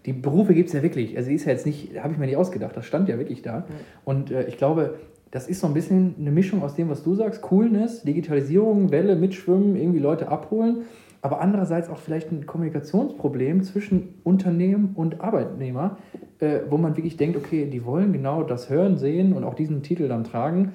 Die 0.06 0.12
Berufe 0.12 0.54
gibt 0.54 0.68
es 0.68 0.74
ja 0.74 0.82
wirklich. 0.82 1.16
Also 1.16 1.28
die 1.28 1.36
ist 1.36 1.44
ja 1.44 1.52
jetzt 1.52 1.66
nicht, 1.66 1.98
habe 2.02 2.12
ich 2.12 2.18
mir 2.18 2.26
nicht 2.26 2.36
ausgedacht, 2.36 2.76
das 2.76 2.84
stand 2.84 3.08
ja 3.08 3.18
wirklich 3.18 3.42
da. 3.42 3.64
Und 4.04 4.30
äh, 4.30 4.44
ich 4.44 4.56
glaube, 4.56 4.94
das 5.30 5.48
ist 5.48 5.60
so 5.60 5.66
ein 5.66 5.74
bisschen 5.74 6.14
eine 6.18 6.30
Mischung 6.30 6.62
aus 6.62 6.74
dem, 6.74 6.88
was 6.88 7.02
du 7.02 7.14
sagst, 7.14 7.42
Coolness, 7.42 8.02
Digitalisierung, 8.02 8.90
Welle, 8.90 9.16
Mitschwimmen, 9.16 9.76
irgendwie 9.76 9.98
Leute 9.98 10.28
abholen, 10.28 10.82
aber 11.20 11.40
andererseits 11.40 11.88
auch 11.88 11.98
vielleicht 11.98 12.30
ein 12.30 12.46
Kommunikationsproblem 12.46 13.62
zwischen 13.62 14.14
Unternehmen 14.24 14.92
und 14.94 15.20
Arbeitnehmer, 15.20 15.98
äh, 16.38 16.60
wo 16.70 16.78
man 16.78 16.96
wirklich 16.96 17.16
denkt, 17.16 17.36
okay, 17.36 17.66
die 17.66 17.84
wollen 17.84 18.12
genau 18.12 18.42
das 18.42 18.70
hören, 18.70 18.96
sehen 18.96 19.32
und 19.32 19.44
auch 19.44 19.54
diesen 19.54 19.82
Titel 19.82 20.08
dann 20.08 20.24
tragen 20.24 20.72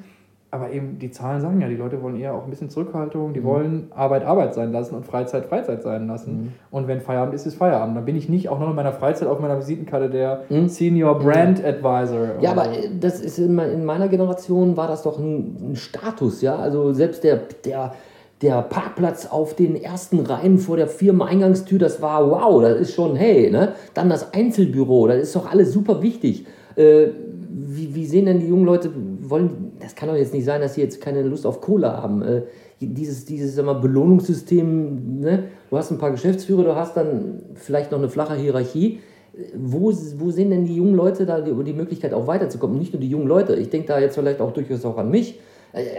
aber 0.53 0.71
eben 0.71 0.99
die 0.99 1.09
Zahlen 1.09 1.41
sagen 1.41 1.59
ja, 1.61 1.67
die 1.67 1.75
Leute 1.75 1.99
wollen 2.03 2.15
eher 2.15 2.35
auch 2.35 2.43
ein 2.43 2.51
bisschen 2.51 2.69
Zurückhaltung, 2.69 3.33
die 3.33 3.39
mhm. 3.39 3.45
wollen 3.45 3.87
Arbeit 3.89 4.23
Arbeit 4.23 4.53
sein 4.53 4.71
lassen 4.71 4.93
und 4.93 5.03
Freizeit 5.03 5.47
Freizeit 5.47 5.81
sein 5.81 6.05
lassen. 6.05 6.31
Mhm. 6.31 6.51
Und 6.69 6.87
wenn 6.87 7.01
Feierabend 7.01 7.33
ist, 7.33 7.47
ist 7.47 7.55
Feierabend. 7.55 7.97
Dann 7.97 8.05
bin 8.05 8.15
ich 8.15 8.29
nicht 8.29 8.49
auch 8.49 8.59
noch 8.59 8.69
in 8.69 8.75
meiner 8.75 8.91
Freizeit 8.91 9.27
auf 9.27 9.39
meiner 9.39 9.57
Visitenkarte 9.57 10.11
der 10.11 10.43
mhm. 10.49 10.69
Senior 10.69 11.17
Brand 11.17 11.59
mhm. 11.59 11.65
Advisor. 11.65 12.39
Ja, 12.39 12.51
aber 12.51 12.67
das 12.99 13.19
ist 13.19 13.39
in, 13.39 13.55
meiner 13.83 14.07
Generation 14.09 14.77
war 14.77 14.87
das 14.87 15.01
doch 15.01 15.17
ein, 15.17 15.71
ein 15.71 15.75
Status, 15.75 16.43
ja. 16.43 16.55
Also 16.55 16.93
selbst 16.93 17.23
der, 17.23 17.39
der, 17.65 17.95
der 18.43 18.61
Parkplatz 18.61 19.25
auf 19.25 19.55
den 19.55 19.75
ersten 19.75 20.19
Reihen 20.19 20.59
vor 20.59 20.77
der 20.77 20.87
Firmeneingangstür, 20.87 21.79
das 21.79 21.99
war 21.99 22.29
wow, 22.29 22.61
das 22.61 22.79
ist 22.79 22.93
schon, 22.93 23.15
hey, 23.15 23.49
ne? 23.49 23.73
Dann 23.95 24.07
das 24.07 24.35
Einzelbüro, 24.35 25.07
das 25.07 25.17
ist 25.17 25.35
doch 25.35 25.51
alles 25.51 25.73
super 25.73 26.03
wichtig. 26.03 26.45
Äh, 26.75 27.07
wie, 27.49 27.95
wie 27.95 28.05
sehen 28.05 28.25
denn 28.25 28.39
die 28.39 28.47
jungen 28.47 28.65
Leute, 28.65 28.91
wollen, 29.21 29.62
das 29.79 29.95
kann 29.95 30.09
doch 30.09 30.15
jetzt 30.15 30.33
nicht 30.33 30.45
sein, 30.45 30.61
dass 30.61 30.75
sie 30.75 30.81
jetzt 30.81 31.01
keine 31.01 31.21
Lust 31.23 31.45
auf 31.45 31.61
Cola 31.61 32.01
haben. 32.01 32.21
Äh, 32.21 32.41
dieses, 32.79 33.25
dieses 33.25 33.61
mal, 33.63 33.73
Belohnungssystem, 33.73 35.19
ne? 35.19 35.43
du 35.69 35.77
hast 35.77 35.91
ein 35.91 35.97
paar 35.97 36.11
Geschäftsführer, 36.11 36.63
du 36.63 36.75
hast 36.75 36.97
dann 36.97 37.41
vielleicht 37.55 37.91
noch 37.91 37.99
eine 37.99 38.09
flache 38.09 38.35
Hierarchie. 38.35 38.99
Wo, 39.55 39.91
wo 40.17 40.29
sehen 40.29 40.51
denn 40.51 40.65
die 40.65 40.75
jungen 40.75 40.93
Leute 40.93 41.25
da 41.25 41.41
die, 41.41 41.51
die 41.63 41.73
Möglichkeit 41.73 42.13
auch 42.13 42.27
weiterzukommen? 42.27 42.77
Nicht 42.77 42.93
nur 42.93 43.01
die 43.01 43.09
jungen 43.09 43.27
Leute, 43.27 43.55
ich 43.55 43.69
denke 43.69 43.87
da 43.87 43.99
jetzt 43.99 44.15
vielleicht 44.15 44.41
auch 44.41 44.51
durchaus 44.51 44.85
auch 44.85 44.97
an 44.97 45.09
mich. 45.09 45.39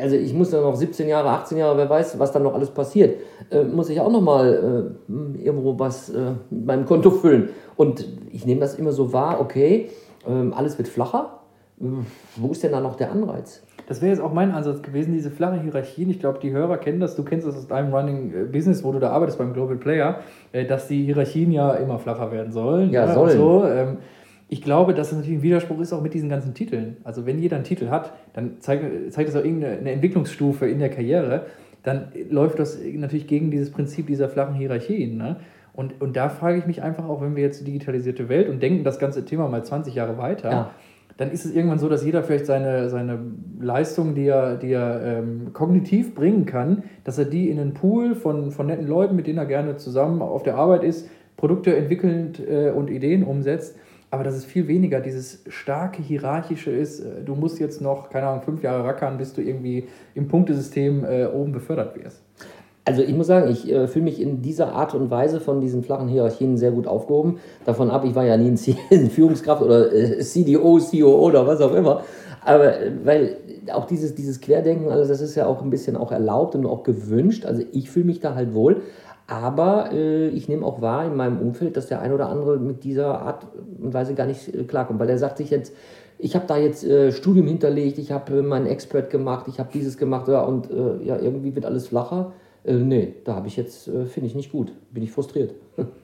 Also 0.01 0.15
ich 0.15 0.33
muss 0.33 0.53
ja 0.53 0.61
noch 0.61 0.77
17 0.77 1.09
Jahre, 1.09 1.31
18 1.31 1.59
Jahre, 1.59 1.77
wer 1.77 1.91
weiß, 1.91 2.21
was 2.21 2.31
dann 2.31 2.45
noch 2.45 2.55
alles 2.55 2.71
passiert, 2.71 3.19
äh, 3.51 3.65
muss 3.65 3.89
ich 3.89 4.01
auch 4.01 4.11
noch 4.11 4.21
mal 4.21 4.95
äh, 5.09 5.43
irgendwo 5.43 5.77
was 5.81 6.11
äh, 6.11 6.31
mit 6.51 6.67
meinem 6.67 6.87
Konto 6.87 7.11
füllen. 7.11 7.49
Und 7.75 8.07
ich 8.31 8.47
nehme 8.47 8.61
das 8.61 8.77
immer 8.77 8.93
so 8.93 9.13
wahr, 9.13 9.41
okay, 9.41 9.91
ähm, 10.29 10.55
alles 10.55 10.79
wird 10.79 10.87
flacher. 10.87 11.41
Wo 11.77 12.53
ist 12.53 12.63
denn 12.63 12.73
da 12.73 12.81
noch 12.81 12.97
der 12.97 13.11
Anreiz? 13.11 13.63
Das 13.87 14.01
wäre 14.01 14.13
jetzt 14.13 14.21
auch 14.21 14.33
mein 14.33 14.53
Ansatz 14.53 14.83
gewesen, 14.83 15.13
diese 15.13 15.31
flache 15.31 15.61
Hierarchien. 15.61 16.09
Ich 16.09 16.21
glaube, 16.21 16.39
die 16.41 16.53
Hörer 16.53 16.79
kennen 16.79 17.01
das. 17.01 17.17
Du 17.17 17.25
kennst 17.25 17.47
das 17.47 17.57
aus 17.57 17.67
deinem 17.67 17.93
Running 17.93 18.33
äh, 18.33 18.45
Business, 18.45 18.85
wo 18.85 18.93
du 18.93 19.01
da 19.01 19.11
arbeitest 19.11 19.39
beim 19.39 19.53
Global 19.53 19.77
Player, 19.77 20.21
äh, 20.53 20.65
dass 20.65 20.89
die 20.89 21.05
Hierarchien 21.05 21.51
ja 21.53 21.75
immer 21.75 21.99
flacher 21.99 22.31
werden 22.31 22.53
sollen. 22.53 22.91
Ja, 22.91 23.07
ja 23.07 23.15
sollen. 23.15 23.37
So. 23.37 23.67
Ähm, 23.67 23.99
ich 24.49 24.63
glaube, 24.63 24.95
dass 24.95 25.09
es 25.09 25.15
natürlich 25.15 25.39
ein 25.39 25.43
Widerspruch 25.43 25.81
ist 25.81 25.93
auch 25.93 26.01
mit 26.01 26.15
diesen 26.15 26.29
ganzen 26.29 26.55
Titeln. 26.55 26.99
Also 27.03 27.27
wenn 27.27 27.39
jeder 27.39 27.57
einen 27.57 27.65
Titel 27.65 27.89
hat, 27.89 28.13
dann 28.35 28.61
zeigt, 28.61 29.13
zeigt 29.13 29.29
das 29.29 29.37
auch 29.37 29.45
irgendeine 29.45 29.91
Entwicklungsstufe 29.91 30.67
in 30.67 30.79
der 30.79 30.91
Karriere. 30.91 31.47
Dann 31.83 32.09
läuft 32.31 32.59
das 32.59 32.79
natürlich 32.81 33.27
gegen 33.27 33.51
dieses 33.51 33.71
Prinzip 33.71 34.07
dieser 34.07 34.29
flachen 34.29 34.55
Hierarchien. 34.55 35.17
Ne? 35.17 35.37
Und, 35.73 36.01
und 36.01 36.17
da 36.17 36.29
frage 36.29 36.59
ich 36.59 36.67
mich 36.67 36.83
einfach 36.83 37.07
auch, 37.09 37.21
wenn 37.21 37.37
wir 37.37 37.43
jetzt 37.43 37.61
die 37.61 37.65
digitalisierte 37.65 38.29
Welt 38.29 38.49
und 38.49 38.63
denken 38.63 38.85
das 38.85 38.99
ganze 38.99 39.25
Thema 39.25 39.49
mal 39.49 39.65
20 39.65 39.95
Jahre 39.95 40.17
weiter, 40.19 40.51
ja 40.51 40.71
dann 41.17 41.31
ist 41.31 41.45
es 41.45 41.55
irgendwann 41.55 41.79
so, 41.79 41.89
dass 41.89 42.05
jeder 42.05 42.23
vielleicht 42.23 42.47
seine, 42.47 42.91
seine 42.91 43.21
Leistung, 43.61 44.15
die 44.15 44.27
er, 44.27 44.57
die 44.57 44.73
er 44.73 45.01
ähm, 45.05 45.53
kognitiv 45.53 46.15
bringen 46.15 46.45
kann, 46.45 46.83
dass 47.05 47.19
er 47.19 47.25
die 47.25 47.51
in 47.51 47.61
einen 47.61 47.75
Pool 47.75 48.15
von, 48.15 48.51
von 48.51 48.67
netten 48.67 48.87
Leuten, 48.87 49.15
mit 49.15 49.27
denen 49.27 49.39
er 49.39 49.47
gerne 49.47 49.77
zusammen 49.77 50.23
auf 50.23 50.43
der 50.43 50.57
Arbeit 50.57 50.83
ist, 50.83 51.09
Produkte 51.37 51.77
entwickelnd 51.77 52.41
äh, 52.41 52.71
und 52.71 52.91
Ideen 52.91 53.23
umsetzt. 53.23 53.77
aber 54.11 54.23
dass 54.23 54.35
es 54.37 54.45
viel 54.45 54.69
weniger 54.69 55.01
dieses 55.01 55.45
starke 55.49 56.01
hierarchische 56.01 56.71
ist, 56.71 57.01
äh, 57.01 57.23
du 57.25 57.35
musst 57.35 57.59
jetzt 57.61 57.81
noch, 57.81 58.11
keine 58.11 58.27
Ahnung, 58.27 58.43
fünf 58.43 58.63
Jahre 58.63 58.85
rackern, 58.85 59.19
bis 59.19 59.35
du 59.35 59.43
irgendwie 59.43 59.89
im 60.15 60.29
Punktesystem 60.29 61.05
äh, 61.05 61.27
oben 61.27 61.53
befördert 61.53 61.97
wirst. 61.97 62.23
Also 62.87 63.03
ich 63.03 63.15
muss 63.15 63.29
sagen, 63.29 63.51
ich 63.51 63.71
äh, 63.71 63.89
fühle 63.89 64.05
mich 64.05 64.21
in 64.21 64.43
dieser 64.43 64.73
Art 64.73 64.95
und 64.95 65.11
Weise 65.11 65.41
von 65.41 65.61
diesen 65.61 65.83
flachen 65.83 66.07
Hierarchien 66.09 66.59
sehr 66.59 66.71
gut 66.71 66.87
aufgehoben. 66.87 67.39
Davon 67.65 67.91
ab, 67.91 68.05
ich 68.05 68.15
war 68.15 68.25
ja 68.25 68.37
nie 68.37 68.49
ein, 68.49 68.57
C 68.59 68.77
Führungskraft 69.11 69.63
oder 69.63 69.93
äh, 69.93 70.19
CDO, 70.19 70.79
COO 70.79 71.27
oder 71.27 71.47
was 71.47 71.61
auch 71.61 71.75
immer. 71.75 72.03
Aber 72.45 72.79
äh, 72.79 72.93
weil 73.05 73.37
auch 73.73 73.87
dieses, 73.87 74.15
dieses 74.15 74.41
Querdenken, 74.41 74.91
also 74.91 75.09
das 75.09 75.23
ist 75.23 75.35
ja 75.35 75.47
auch 75.47 75.63
ein 75.63 75.71
bisschen 75.71 75.97
auch 75.97 76.13
erlaubt 76.13 76.55
und 76.55 76.67
auch 76.67 76.83
gewünscht. 76.83 77.47
Also 77.47 77.63
ich 77.73 77.91
fühle 77.91 78.05
mich 78.07 78.21
da 78.21 78.35
halt 78.35 78.55
wohl. 78.55 78.83
Aber 79.27 79.91
äh, 79.93 80.29
ich 80.29 80.49
nehme 80.49 80.67
auch 80.67 80.83
wahr 80.83 81.07
in 81.07 81.17
meinem 81.17 81.39
Umfeld, 81.41 81.79
dass 81.79 81.87
der 81.87 82.03
ein 82.03 82.13
oder 82.13 82.29
andere 82.29 82.59
mit 82.59 82.85
dieser 82.85 83.23
Art 83.23 83.47
und 83.81 83.95
Weise 83.95 84.15
gar 84.15 84.27
nicht 84.27 84.55
äh, 84.55 84.65
klarkommt. 84.65 85.01
Weil 85.01 85.07
der 85.07 85.19
sagt 85.19 85.39
sich 85.39 85.49
jetzt, 85.49 85.73
ich 86.19 86.35
habe 86.37 86.45
da 86.47 86.59
jetzt 86.59 86.85
äh, 86.85 87.13
Studium 87.13 87.47
hinterlegt, 87.47 87.99
ich 87.99 88.13
habe 88.13 88.39
äh, 88.39 88.43
meinen 88.43 88.67
Expert 88.67 89.09
gemacht, 89.09 89.47
ich 89.49 89.59
habe 89.59 89.71
dieses 89.73 89.97
gemacht 89.97 90.29
ja, 90.29 90.43
und 90.43 90.71
äh, 90.71 91.03
ja, 91.05 91.19
irgendwie 91.19 91.55
wird 91.55 91.65
alles 91.65 91.89
flacher. 91.89 92.33
Äh, 92.65 92.75
nee, 92.75 93.15
da 93.25 93.37
habe 93.37 93.49
ich 93.49 93.57
jetzt, 93.57 93.89
äh, 93.89 94.07
finde 94.07 94.27
ich 94.29 94.35
nicht 94.35 94.51
gut. 94.51 94.73
Bin 94.91 95.03
ich 95.03 95.13
frustriert. 95.13 95.55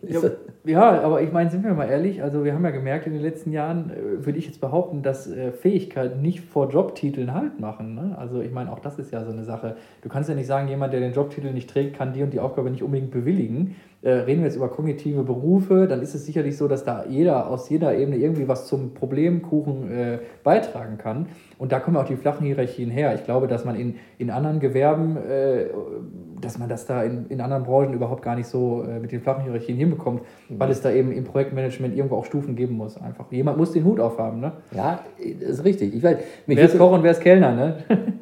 Ja, 0.03 0.21
ja, 0.65 1.01
aber 1.03 1.23
ich 1.23 1.33
meine, 1.33 1.51
sind 1.51 1.65
wir 1.65 1.73
mal 1.73 1.89
ehrlich, 1.89 2.23
also 2.23 2.45
wir 2.45 2.53
haben 2.55 2.65
ja 2.65 2.71
gemerkt 2.71 3.07
in 3.07 3.13
den 3.13 3.23
letzten 3.23 3.53
Jahren, 3.53 3.91
äh, 3.91 4.27
würde 4.27 4.39
ich 4.39 4.47
jetzt 4.47 4.61
behaupten, 4.61 5.03
dass 5.03 5.31
äh, 5.31 5.53
Fähigkeiten 5.53 6.21
nicht 6.21 6.41
vor 6.41 6.69
Jobtiteln 6.71 7.33
halt 7.33 7.61
machen. 7.61 7.95
Ne? 7.95 8.17
Also 8.19 8.41
ich 8.41 8.51
meine, 8.51 8.73
auch 8.73 8.81
das 8.81 8.99
ist 8.99 9.13
ja 9.13 9.25
so 9.25 9.31
eine 9.31 9.45
Sache. 9.45 9.77
Du 10.03 10.09
kannst 10.09 10.29
ja 10.29 10.35
nicht 10.35 10.47
sagen, 10.47 10.69
jemand, 10.69 10.93
der 10.93 11.01
den 11.01 11.13
Jobtitel 11.13 11.53
nicht 11.53 11.71
trägt, 11.71 11.97
kann 11.97 12.13
die 12.13 12.23
und 12.23 12.33
die 12.33 12.41
Aufgabe 12.41 12.71
nicht 12.71 12.83
unbedingt 12.83 13.11
bewilligen. 13.11 13.77
Äh, 14.03 14.11
reden 14.11 14.41
wir 14.41 14.47
jetzt 14.47 14.57
über 14.57 14.69
kognitive 14.69 15.25
Berufe, 15.25 15.87
dann 15.87 16.01
ist 16.01 16.15
es 16.15 16.25
sicherlich 16.25 16.57
so, 16.57 16.69
dass 16.69 16.85
da 16.85 17.05
jeder 17.07 17.51
aus 17.51 17.69
jeder 17.69 17.95
Ebene 17.95 18.17
irgendwie 18.17 18.49
was 18.49 18.67
zum 18.67 18.95
Problemkuchen 18.95 19.93
äh, 19.93 20.19
beitragen 20.43 20.97
kann. 20.97 21.27
Und 21.59 21.73
da 21.73 21.81
kommen 21.81 21.99
auch 21.99 22.07
die 22.07 22.17
flachen 22.17 22.47
Hierarchien 22.47 22.91
her. 22.91 23.15
Ich 23.15 23.25
glaube, 23.25 23.47
dass 23.47 23.67
man 23.67 23.77
in, 23.77 23.97
in 24.17 24.31
anderen 24.31 24.59
Gewerben, 24.59 25.19
äh, 25.19 25.67
dass 26.41 26.59
man 26.59 26.71
das 26.71 26.87
da 26.87 27.03
in, 27.03 27.27
in 27.27 27.43
anderen 27.43 27.65
Branchen 27.65 27.93
überhaupt 27.93 28.23
gar 28.23 28.37
nicht 28.37 28.47
so 28.47 28.83
äh, 28.85 28.99
mit 29.01 29.13
den 29.13 29.21
flachen 29.21 29.43
Hierarchien 29.43 29.60
hinbekommt, 29.67 30.23
mhm. 30.49 30.59
weil 30.59 30.71
es 30.71 30.81
da 30.81 30.91
eben 30.91 31.13
im 31.13 31.25
Projektmanagement 31.25 31.97
irgendwo 31.97 32.17
auch 32.17 32.25
Stufen 32.25 32.57
geben 32.57 32.77
muss. 32.77 33.01
Einfach. 33.01 33.31
Jemand 33.31 33.59
muss 33.59 33.73
den 33.73 33.85
Hut 33.85 34.01
aufhaben. 34.01 34.41
Ne? 34.41 34.53
Ja, 34.75 35.01
das 35.41 35.51
ist 35.51 35.65
richtig. 35.65 35.95
Ich 35.95 36.03
weiß, 36.03 36.19
wer 36.47 36.65
ist 36.65 36.79
Koch 36.79 36.93
und 36.93 37.03
wer 37.03 37.13
ist 37.13 37.21
Kellner? 37.21 37.53
Ne? 37.53 37.77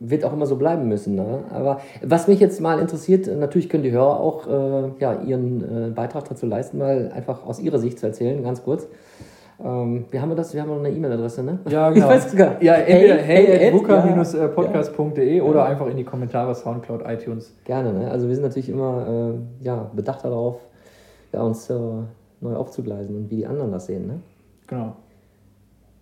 wird 0.00 0.24
auch 0.24 0.32
immer 0.32 0.46
so 0.46 0.56
bleiben 0.56 0.88
müssen. 0.88 1.14
Ne? 1.14 1.40
Aber 1.52 1.80
was 2.02 2.28
mich 2.28 2.40
jetzt 2.40 2.60
mal 2.60 2.78
interessiert, 2.78 3.26
natürlich 3.26 3.68
können 3.68 3.82
die 3.82 3.90
Hörer 3.90 4.20
auch 4.20 4.46
äh, 4.46 4.90
ja, 5.00 5.20
ihren 5.22 5.88
äh, 5.88 5.90
Beitrag 5.90 6.28
dazu 6.28 6.46
leisten, 6.46 6.78
mal 6.78 7.10
einfach 7.14 7.44
aus 7.44 7.60
ihrer 7.60 7.78
Sicht 7.78 7.98
zu 7.98 8.06
erzählen, 8.06 8.42
ganz 8.42 8.62
kurz. 8.62 8.86
Ähm, 9.62 10.04
wie 10.12 10.20
haben 10.20 10.28
wir 10.28 10.36
das? 10.36 10.54
Wir 10.54 10.62
haben 10.62 10.68
noch 10.68 10.78
eine 10.78 10.90
E-Mail-Adresse, 10.90 11.42
ne? 11.42 11.58
Ja, 11.68 11.90
genau. 11.90 12.06
Ich 12.06 12.12
weiß 12.12 12.30
sogar. 12.30 12.62
Ja, 12.62 12.74
entweder 12.74 13.16
hey, 13.16 13.46
hey, 13.46 13.58
hey 13.58 14.48
podcastde 14.48 15.24
ja. 15.24 15.42
oder 15.42 15.64
einfach 15.64 15.88
in 15.88 15.96
die 15.96 16.04
Kommentare 16.04 16.54
Soundcloud, 16.54 17.02
iTunes. 17.04 17.52
Gerne, 17.64 17.92
ne? 17.92 18.10
Also 18.10 18.28
wir 18.28 18.34
sind 18.36 18.44
natürlich 18.44 18.68
immer 18.68 19.34
äh, 19.34 19.64
ja, 19.64 19.90
bedacht 19.92 20.24
darauf, 20.24 20.60
ja, 21.32 21.42
uns 21.42 21.68
äh, 21.70 21.74
neu 22.40 22.54
aufzugleisen 22.54 23.16
und 23.16 23.30
wie 23.30 23.36
die 23.36 23.46
anderen 23.46 23.72
das 23.72 23.86
sehen, 23.86 24.06
ne? 24.06 24.20
Genau. 24.66 24.96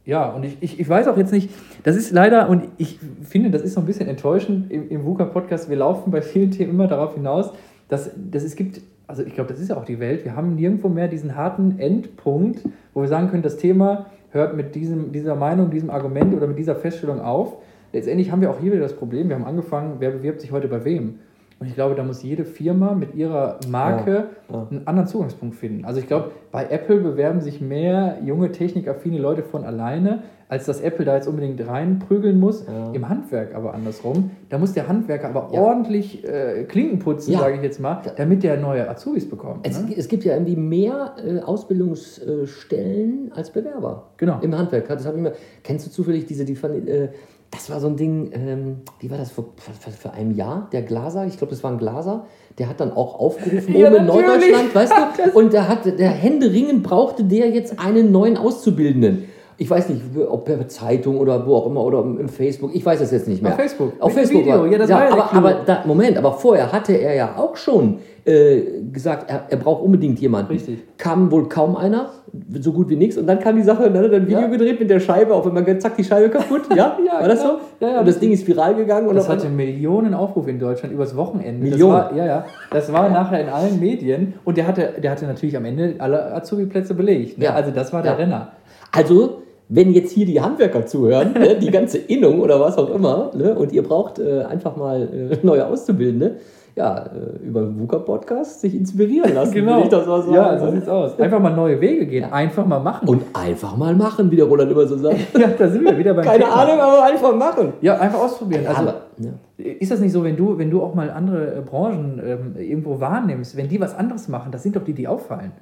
Ja, 0.04 0.30
und 0.30 0.45
ich, 0.45 0.56
ich, 0.61 0.78
ich 0.78 0.88
weiß 0.88 1.09
auch 1.09 1.16
jetzt 1.16 1.33
nicht, 1.33 1.50
das 1.83 1.97
ist 1.97 2.12
leider, 2.12 2.49
und 2.49 2.68
ich 2.78 3.00
finde, 3.23 3.50
das 3.50 3.62
ist 3.62 3.75
so 3.75 3.80
ein 3.80 3.87
bisschen 3.87 4.09
enttäuschend 4.09 4.71
im, 4.71 4.88
im 4.88 5.04
VUCA-Podcast, 5.04 5.68
wir 5.68 5.76
laufen 5.76 6.12
bei 6.12 6.23
vielen 6.23 6.52
Themen 6.52 6.71
immer 6.71 6.87
darauf 6.87 7.14
hinaus, 7.14 7.50
dass, 7.88 8.11
dass 8.14 8.45
es 8.45 8.54
gibt 8.54 8.80
also 9.06 9.23
ich 9.23 9.35
glaube, 9.35 9.50
das 9.52 9.61
ist 9.61 9.68
ja 9.68 9.76
auch 9.76 9.85
die 9.85 10.00
Welt. 10.00 10.25
Wir 10.25 10.35
haben 10.35 10.54
nirgendwo 10.54 10.88
mehr 10.88 11.09
diesen 11.09 11.37
harten 11.37 11.78
Endpunkt, 11.78 12.62
wo 12.92 13.02
wir 13.02 13.09
sagen 13.09 13.28
können, 13.30 13.42
das 13.42 13.56
Thema 13.56 14.06
hört 14.30 14.56
mit 14.56 14.75
diesem, 14.75 15.12
dieser 15.12 15.37
Meinung, 15.37 15.71
diesem 15.71 15.90
Argument 15.90 16.35
oder 16.35 16.47
mit 16.47 16.59
dieser 16.59 16.75
Feststellung 16.75 17.21
auf. 17.21 17.56
Letztendlich 17.92 18.33
haben 18.33 18.40
wir 18.40 18.50
auch 18.50 18.59
hier 18.59 18.73
wieder 18.73 18.83
das 18.83 18.95
Problem, 18.95 19.28
wir 19.28 19.37
haben 19.37 19.45
angefangen, 19.45 19.97
wer 20.00 20.11
bewirbt 20.11 20.40
sich 20.40 20.52
heute 20.52 20.68
bei 20.68 20.85
wem? 20.85 21.21
Und 21.59 21.69
ich 21.69 21.75
glaube, 21.75 21.95
da 21.95 22.05
muss 22.05 22.23
jede 22.23 22.45
Firma 22.45 22.93
mit 22.93 23.15
ihrer 23.15 23.59
Marke 23.69 24.29
ja, 24.51 24.55
ja. 24.55 24.67
einen 24.71 24.87
anderen 24.87 25.09
Zugangspunkt 25.09 25.57
finden. 25.57 25.87
Also 25.87 26.01
ich 26.01 26.07
glaube, 26.07 26.33
bei 26.53 26.67
Apple 26.69 26.99
bewerben 27.01 27.41
sich 27.41 27.63
mehr 27.63 28.19
junge, 28.23 28.53
technikaffine 28.53 29.19
Leute 29.19 29.43
von 29.43 29.65
alleine, 29.65 30.23
als 30.49 30.67
dass 30.67 30.83
Apple 30.83 31.07
da 31.07 31.15
jetzt 31.17 31.27
unbedingt 31.27 31.67
reinprügeln 31.67 32.39
muss. 32.39 32.67
Ja. 32.67 32.93
Im 32.93 33.09
Handwerk 33.09 33.55
aber 33.55 33.73
andersrum. 33.73 34.33
Da 34.51 34.59
muss 34.59 34.75
der 34.75 34.87
Handwerker 34.87 35.31
aber 35.31 35.51
ordentlich 35.51 36.25
äh, 36.29 36.65
Klinken 36.65 36.99
putzen, 36.99 37.33
sage 37.33 37.57
ich 37.57 37.63
jetzt 37.63 37.81
mal, 37.81 38.03
damit 38.17 38.43
der 38.43 38.59
neue 38.59 38.89
Azubis 38.89 39.29
bekommt. 39.29 39.67
Es, 39.67 39.83
ne? 39.83 39.95
es 39.97 40.09
gibt 40.09 40.25
ja 40.25 40.35
irgendwie 40.35 40.57
mehr 40.57 41.15
äh, 41.27 41.41
Ausbildungsstellen 41.41 43.33
als 43.35 43.51
Bewerber. 43.51 44.11
Genau. 44.19 44.41
Im 44.43 44.57
Handwerk. 44.57 44.89
Das 44.89 45.07
ich 45.07 45.21
mal, 45.21 45.33
kennst 45.65 45.87
du 45.87 45.91
zufällig 45.91 46.27
diese, 46.27 46.45
die, 46.45 46.53
äh, 46.53 47.09
das 47.50 47.71
war 47.71 47.81
so 47.81 47.87
ein 47.87 47.97
Ding, 47.97 48.31
ähm, 48.33 48.76
wie 49.00 49.11
war 49.11 49.19
das 49.19 49.31
vor, 49.31 49.47
vor, 49.57 49.93
vor 49.93 50.12
einem 50.12 50.33
Jahr? 50.33 50.69
Der 50.73 50.83
Glaser, 50.83 51.26
ich 51.26 51.38
glaube, 51.38 51.53
das 51.53 51.62
war 51.62 51.71
ein 51.71 51.79
Glaser, 51.79 52.26
der 52.59 52.69
hat 52.69 52.81
dann 52.81 52.93
auch 52.93 53.19
aufgerufen 53.19 53.75
ja, 53.75 53.88
oben 53.88 53.97
in 53.97 54.07
Norddeutschland, 54.07 54.75
weißt 54.75 54.93
du? 54.93 55.31
Und 55.38 55.53
der 55.53 55.69
hat, 55.69 55.87
der 55.87 56.11
Händeringend 56.11 56.83
brauchte 56.83 57.25
der 57.25 57.50
jetzt 57.50 57.79
einen 57.79 58.11
neuen 58.12 58.37
Auszubildenden. 58.37 59.29
Ich 59.59 59.71
weiß 59.71 59.89
nicht, 59.89 60.03
ob 60.29 60.45
per 60.45 60.69
Zeitung 60.69 61.19
oder 61.19 61.47
wo 61.47 61.57
auch 61.57 61.67
immer 61.67 61.83
oder 61.83 62.01
im 62.01 62.29
Facebook, 62.29 62.75
ich 62.75 62.85
weiß 62.85 63.01
es 63.01 63.11
jetzt 63.11 63.27
nicht 63.27 63.43
mehr. 63.43 63.53
Auf 63.53 63.59
Facebook. 63.59 63.93
Auf 64.01 64.13
Facebook. 64.13 64.43
Video. 64.43 64.67
Ja, 64.67 64.79
das 64.79 64.91
ja, 64.91 64.97
war 64.97 65.05
ja 65.05 65.13
aber, 65.13 65.33
aber 65.33 65.55
da, 65.65 65.83
Moment, 65.87 66.19
aber 66.19 66.33
vorher 66.33 66.73
hatte 66.73 66.93
er 66.93 67.15
ja 67.15 67.37
auch 67.37 67.57
schon 67.57 67.99
äh, 68.27 68.83
gesagt, 68.93 69.31
er, 69.31 69.47
er 69.49 69.57
braucht 69.57 69.83
unbedingt 69.83 70.19
jemanden. 70.19 70.53
Richtig. 70.53 70.83
Kam 70.99 71.31
wohl 71.31 71.49
kaum 71.49 71.77
einer, 71.77 72.11
so 72.59 72.73
gut 72.73 72.89
wie 72.89 72.97
nichts. 72.97 73.17
Und 73.17 73.27
dann 73.27 73.39
kam 73.39 73.57
die 73.57 73.63
Sache, 73.63 73.85
dann 73.91 74.03
hat 74.03 74.11
er 74.11 74.19
ein 74.19 74.27
Video 74.27 74.41
ja. 74.41 74.47
gedreht 74.49 74.81
mit 74.81 74.91
der 74.91 74.99
Scheibe, 75.01 75.33
auf 75.33 75.47
einmal 75.47 75.79
zack, 75.79 75.97
die 75.97 76.05
Scheibe 76.05 76.29
kaputt. 76.29 76.63
Ja, 76.75 76.99
ja 77.07 77.21
war 77.21 77.29
das 77.29 77.41
so? 77.41 77.59
Ja, 77.81 77.91
ja, 77.93 78.01
und 78.01 78.09
das 78.09 78.19
Ding 78.19 78.33
ist 78.33 78.47
viral 78.47 78.75
gegangen. 78.75 79.07
Und 79.07 79.15
das 79.15 79.29
hatte 79.29 79.49
Millionen 79.49 80.13
Aufrufe 80.13 80.51
in 80.51 80.59
Deutschland 80.59 80.93
übers 80.93 81.17
Wochenende. 81.17 81.63
Millionen? 81.63 81.93
Das 81.93 82.11
war, 82.11 82.17
ja, 82.17 82.27
ja. 82.27 82.45
Das 82.73 82.93
war 82.93 83.09
nachher 83.09 83.41
in 83.41 83.49
allen 83.49 83.79
Medien. 83.79 84.35
Und 84.45 84.57
der 84.57 84.67
hatte, 84.67 84.95
der 85.01 85.13
hatte 85.13 85.27
natürlich 85.27 85.57
am 85.57 85.65
Ende 85.65 85.95
alle 85.99 86.35
Azubi-Plätze 86.35 86.95
belegt. 86.95 87.39
Ne? 87.39 87.45
Ja. 87.45 87.55
Also 87.55 87.71
das 87.71 87.93
war 87.93 88.03
der 88.03 88.19
Renner. 88.19 88.53
Also 88.91 89.43
wenn 89.68 89.92
jetzt 89.92 90.12
hier 90.12 90.26
die 90.26 90.40
Handwerker 90.40 90.87
zuhören, 90.87 91.32
ne, 91.32 91.56
die 91.56 91.70
ganze 91.70 91.99
Innung 91.99 92.40
oder 92.40 92.61
was 92.61 92.78
auch 92.78 92.94
immer, 92.94 93.30
ne, 93.35 93.54
und 93.54 93.73
ihr 93.73 93.82
braucht 93.82 94.18
äh, 94.18 94.42
einfach 94.42 94.76
mal 94.76 95.02
äh, 95.02 95.38
neue 95.42 95.66
Auszubildende, 95.66 96.37
ja, 96.76 97.06
äh, 97.06 97.44
über 97.44 97.62
den 97.62 97.80
VUCA-Podcast 97.80 98.61
sich 98.61 98.75
inspirieren 98.75 99.32
lassen. 99.35 99.52
genau. 99.52 99.82
Ich 99.82 99.88
das 99.88 100.06
mal 100.06 100.20
sagen. 100.20 100.35
Ja, 100.35 100.58
so 100.58 100.70
sieht's 100.70 100.88
aus. 100.88 101.18
Einfach 101.18 101.40
mal 101.40 101.56
neue 101.56 101.80
Wege 101.80 102.06
gehen, 102.06 102.23
ja. 102.23 102.32
einfach 102.32 102.66
mal 102.66 102.80
machen. 102.80 103.08
Und 103.08 103.23
einfach 103.32 103.75
mal 103.78 103.94
machen, 103.94 104.30
wie 104.30 104.37
der 104.37 104.44
Roland 104.44 104.70
immer 104.70 104.87
so 104.87 104.99
sagt. 104.99 105.16
ja, 105.38 105.49
da 105.49 105.68
sind 105.68 105.85
wir 105.85 105.96
wieder 105.96 106.12
beim 106.12 106.25
Keine 106.25 106.44
Thema. 106.44 106.54
Ahnung, 106.54 106.78
aber 106.78 107.04
einfach 107.04 107.35
machen. 107.35 107.73
Ja, 107.80 107.99
einfach 107.99 108.20
ausprobieren. 108.20 108.64
Ja, 108.64 108.70
also, 108.70 108.82
aber, 108.82 108.94
ja. 109.18 109.30
Ist 109.56 109.90
das 109.90 110.00
nicht 110.00 110.12
so, 110.12 110.23
wenn 110.23 110.37
du, 110.37 110.58
wenn 110.58 110.70
du 110.70 110.82
auch 110.82 110.94
mal 110.94 111.11
andere 111.11 111.56
äh, 111.56 111.61
Branchen 111.62 112.20
ähm, 112.25 112.62
irgendwo 112.62 113.00
wahrnimmst, 113.00 113.56
wenn 113.56 113.68
die 113.68 113.80
was 113.80 113.96
anderes 113.96 114.28
machen, 114.28 114.52
das 114.52 114.62
sind 114.62 114.76
doch 114.76 114.85
die, 114.85 114.92
die 114.92 115.08
auffallen. 115.08 115.52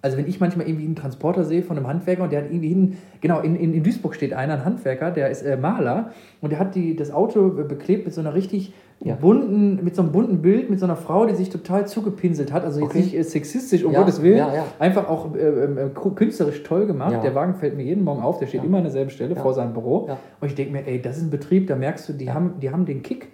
Also 0.00 0.16
wenn 0.16 0.28
ich 0.28 0.38
manchmal 0.38 0.68
irgendwie 0.68 0.84
einen 0.84 0.94
Transporter 0.94 1.44
sehe 1.44 1.62
von 1.62 1.76
einem 1.76 1.88
Handwerker 1.88 2.22
und 2.22 2.32
der 2.32 2.42
hat 2.42 2.50
irgendwie 2.50 2.68
hin, 2.68 2.96
genau, 3.20 3.40
in, 3.40 3.56
in, 3.56 3.74
in 3.74 3.82
Duisburg 3.82 4.14
steht 4.14 4.32
einer, 4.32 4.54
ein 4.54 4.64
Handwerker, 4.64 5.10
der 5.10 5.28
ist 5.28 5.42
äh, 5.42 5.56
Maler 5.56 6.12
und 6.40 6.50
der 6.50 6.60
hat 6.60 6.76
die, 6.76 6.94
das 6.94 7.10
Auto 7.10 7.48
beklebt 7.50 8.04
mit 8.04 8.14
so 8.14 8.20
einer 8.20 8.32
richtig 8.32 8.72
ja. 9.00 9.16
bunten, 9.16 9.82
mit 9.82 9.96
so 9.96 10.02
einem 10.02 10.12
bunten 10.12 10.40
Bild, 10.40 10.70
mit 10.70 10.78
so 10.78 10.86
einer 10.86 10.96
Frau, 10.96 11.26
die 11.26 11.34
sich 11.34 11.50
total 11.50 11.86
zugepinselt 11.88 12.52
hat. 12.52 12.64
Also 12.64 12.80
jetzt 12.80 12.90
okay. 12.90 12.98
nicht 12.98 13.14
äh, 13.14 13.22
sexistisch, 13.24 13.84
um 13.84 13.92
ja, 13.92 14.00
Gottes 14.00 14.22
Willen. 14.22 14.38
Ja, 14.38 14.66
einfach 14.78 15.08
auch 15.08 15.34
äh, 15.34 15.40
äh, 15.40 15.90
künstlerisch 16.14 16.62
toll 16.62 16.86
gemacht. 16.86 17.16
Der 17.22 17.34
Wagen 17.34 17.54
fällt 17.54 17.76
mir 17.76 17.82
jeden 17.84 18.04
Morgen 18.04 18.22
auf, 18.22 18.38
der 18.38 18.46
steht 18.46 18.64
immer 18.64 18.78
an 18.78 18.84
derselben 18.84 19.10
Stelle 19.10 19.34
vor 19.36 19.54
seinem 19.54 19.72
Büro. 19.72 20.10
Und 20.40 20.48
ich 20.48 20.54
denke 20.54 20.72
mir, 20.72 20.86
ey, 20.86 21.02
das 21.02 21.16
ist 21.16 21.24
ein 21.24 21.30
Betrieb, 21.30 21.66
da 21.66 21.76
merkst 21.76 22.08
du, 22.08 22.12
die, 22.12 22.30
haben, 22.30 22.54
die 22.60 22.70
haben 22.70 22.86
den 22.86 23.02
Kick. 23.02 23.28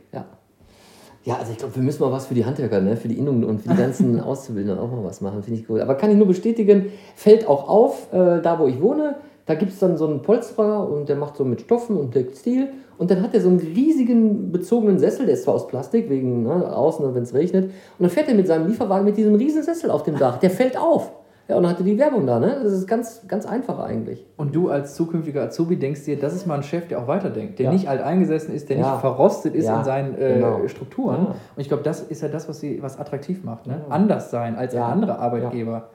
Ja. 1.25 1.39
Also 1.39 1.53
ich 1.53 1.59
glaube, 1.59 1.75
wir 1.75 1.83
müssen 1.83 2.03
mal 2.03 2.13
was 2.13 2.27
für 2.27 2.35
die 2.35 2.45
Handwerker, 2.45 2.81
ne? 2.81 2.97
für 2.97 3.09
die 3.09 3.19
Innungen 3.19 3.45
und 3.45 3.63
für 3.63 3.71
die 3.71 3.77
ganzen 3.77 4.21
Auszubildenden 4.23 4.79
auch 4.79 4.91
mal 4.91 5.05
was 5.05 5.21
machen, 5.21 5.43
finde 5.43 5.61
ich 5.61 5.69
cool. 5.69 5.81
Aber 5.81 5.95
kann 5.95 6.11
ich 6.11 6.17
nur 6.17 6.27
bestätigen, 6.27 6.93
fällt 7.17 7.49
auch 7.49 7.69
auf, 7.69 8.13
äh, 8.13 8.41
da 8.43 8.59
wo 8.59 8.67
ich 8.67 8.81
wohne, 8.81 9.17
da 9.47 9.55
gibt 9.55 9.73
es 9.73 9.79
dann 9.79 9.97
so 9.97 10.07
einen 10.07 10.23
Polsterer 10.23 10.89
und 10.89 11.09
der 11.09 11.17
macht 11.17 11.37
so 11.37 11.45
mit 11.45 11.63
Stoffen 11.63 11.97
und 11.97 12.13
Textil 12.13 12.69
und 12.97 13.11
dann 13.11 13.23
hat 13.23 13.35
er 13.35 13.41
so 13.41 13.49
einen 13.49 13.59
riesigen 13.59 14.53
bezogenen 14.53 14.99
Sessel, 14.99 15.27
der 15.27 15.35
ist 15.35 15.45
zwar 15.45 15.55
aus 15.55 15.67
Plastik, 15.67 16.09
wegen 16.09 16.45
ne, 16.45 16.75
außen, 16.75 17.15
wenn 17.15 17.23
es 17.23 17.35
regnet, 17.35 17.65
und 17.65 17.73
dann 17.99 18.11
fährt 18.11 18.29
er 18.29 18.35
mit 18.35 18.47
seinem 18.47 18.69
Lieferwagen 18.69 19.05
mit 19.05 19.17
diesem 19.17 19.35
riesen 19.35 19.63
Sessel 19.63 19.91
auf 19.91 20.03
dem 20.03 20.17
Dach, 20.17 20.39
der 20.39 20.51
fällt 20.51 20.79
auf. 20.79 21.11
Ja, 21.47 21.57
und 21.57 21.65
dann 21.65 21.73
hatte 21.73 21.85
die 21.85 21.99
Werbung 21.99 22.27
da, 22.27 22.41
ne? 22.41 22.61
Das 22.63 22.73
ist 22.73 22.87
ganz, 22.87 23.29
ganz 23.29 23.45
einfach 23.45 23.79
eigentlich. 23.79 24.25
Und 24.37 24.55
du 24.55 24.71
als 24.71 24.95
zukünftiger 24.95 25.43
Azubi 25.43 25.77
denkst 25.77 26.05
dir, 26.05 26.19
das 26.19 26.35
ist 26.35 26.47
mal 26.47 26.55
ein 26.55 26.63
Chef, 26.63 26.89
der 26.89 26.99
auch 26.99 27.07
weiterdenkt, 27.07 27.59
der 27.59 27.67
ja. 27.67 27.73
nicht 27.73 27.89
alteingesessen 27.89 28.55
ist, 28.55 28.71
der 28.71 28.79
ja. 28.79 28.93
nicht 28.93 29.01
verrostet 29.01 29.55
ist 29.55 29.67
ja. 29.67 29.79
in 29.79 29.85
seinen 29.85 30.19
äh, 30.19 30.35
genau. 30.35 30.67
Strukturen. 30.69 31.27
Und 31.27 31.37
ich 31.57 31.69
glaube, 31.69 31.83
das 31.83 32.01
ist 32.01 32.23
ja 32.23 32.29
das, 32.29 32.49
was 32.49 32.61
sie 32.61 32.83
was 32.83 32.99
attraktiv 32.99 33.45
macht, 33.45 33.67
ne? 33.67 33.83
Anders 33.91 34.31
sein 34.31 34.57
als 34.57 34.75
ein 34.75 34.83
anderer 34.83 35.19
Arbeitgeber. 35.19 35.91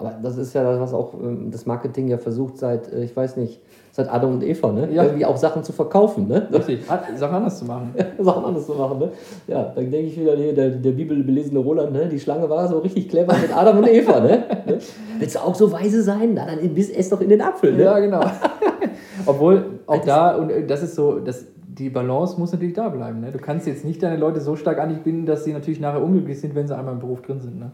Aber 0.00 0.14
das 0.22 0.38
ist 0.38 0.54
ja 0.54 0.64
das, 0.64 0.80
was 0.80 0.94
auch 0.94 1.14
ähm, 1.14 1.50
das 1.50 1.66
Marketing 1.66 2.08
ja 2.08 2.18
versucht 2.18 2.58
seit, 2.58 2.92
äh, 2.92 3.04
ich 3.04 3.14
weiß 3.14 3.36
nicht, 3.36 3.60
seit 3.92 4.10
Adam 4.10 4.34
und 4.34 4.42
Eva, 4.42 4.72
ne? 4.72 4.88
Ja. 4.92 5.04
Irgendwie 5.04 5.26
auch 5.26 5.36
Sachen 5.36 5.62
zu 5.62 5.72
verkaufen, 5.72 6.26
ne? 6.26 6.48
Richtig, 6.52 6.86
Sachen 6.86 7.34
anders 7.34 7.58
zu 7.58 7.64
machen. 7.66 7.94
Sachen 8.18 8.44
anders 8.44 8.66
zu 8.66 8.74
machen, 8.74 8.98
ne? 8.98 9.10
Ja, 9.46 9.72
dann 9.74 9.90
denke 9.90 10.08
ich 10.08 10.18
wieder, 10.18 10.36
hier, 10.36 10.54
der, 10.54 10.70
der 10.70 10.92
bibelbelesene 10.92 11.58
Roland, 11.58 11.92
ne? 11.92 12.08
Die 12.08 12.18
Schlange 12.18 12.48
war 12.48 12.66
so 12.68 12.78
richtig 12.78 13.08
clever 13.08 13.36
mit 13.36 13.54
Adam 13.54 13.78
und 13.78 13.88
Eva, 13.88 14.20
ne? 14.20 14.44
ne? 14.66 14.78
Willst 15.18 15.34
du 15.34 15.40
auch 15.40 15.54
so 15.54 15.70
weise 15.70 16.02
sein? 16.02 16.32
Na, 16.34 16.46
dann 16.46 16.58
ess 16.76 17.10
doch 17.10 17.20
in 17.20 17.28
den 17.28 17.42
Apfel, 17.42 17.72
ne? 17.74 17.84
Ja, 17.84 17.98
genau. 17.98 18.20
Obwohl, 19.26 19.80
auch 19.86 20.04
da, 20.04 20.36
und 20.36 20.50
äh, 20.50 20.66
das 20.66 20.82
ist 20.82 20.94
so, 20.94 21.18
das, 21.18 21.44
die 21.80 21.88
Balance 21.88 22.38
muss 22.38 22.52
natürlich 22.52 22.74
da 22.74 22.90
bleiben. 22.90 23.20
Ne? 23.20 23.32
Du 23.32 23.38
kannst 23.38 23.66
jetzt 23.66 23.84
nicht 23.84 24.02
deine 24.02 24.16
Leute 24.16 24.40
so 24.40 24.54
stark 24.54 24.78
an 24.78 24.90
dich 24.90 24.98
binden, 24.98 25.24
dass 25.24 25.44
sie 25.44 25.52
natürlich 25.52 25.80
nachher 25.80 26.02
unglücklich 26.02 26.38
sind, 26.38 26.54
wenn 26.54 26.68
sie 26.68 26.76
einmal 26.76 26.94
im 26.94 27.00
Beruf 27.00 27.22
drin 27.22 27.40
sind. 27.40 27.58
Ne? 27.58 27.72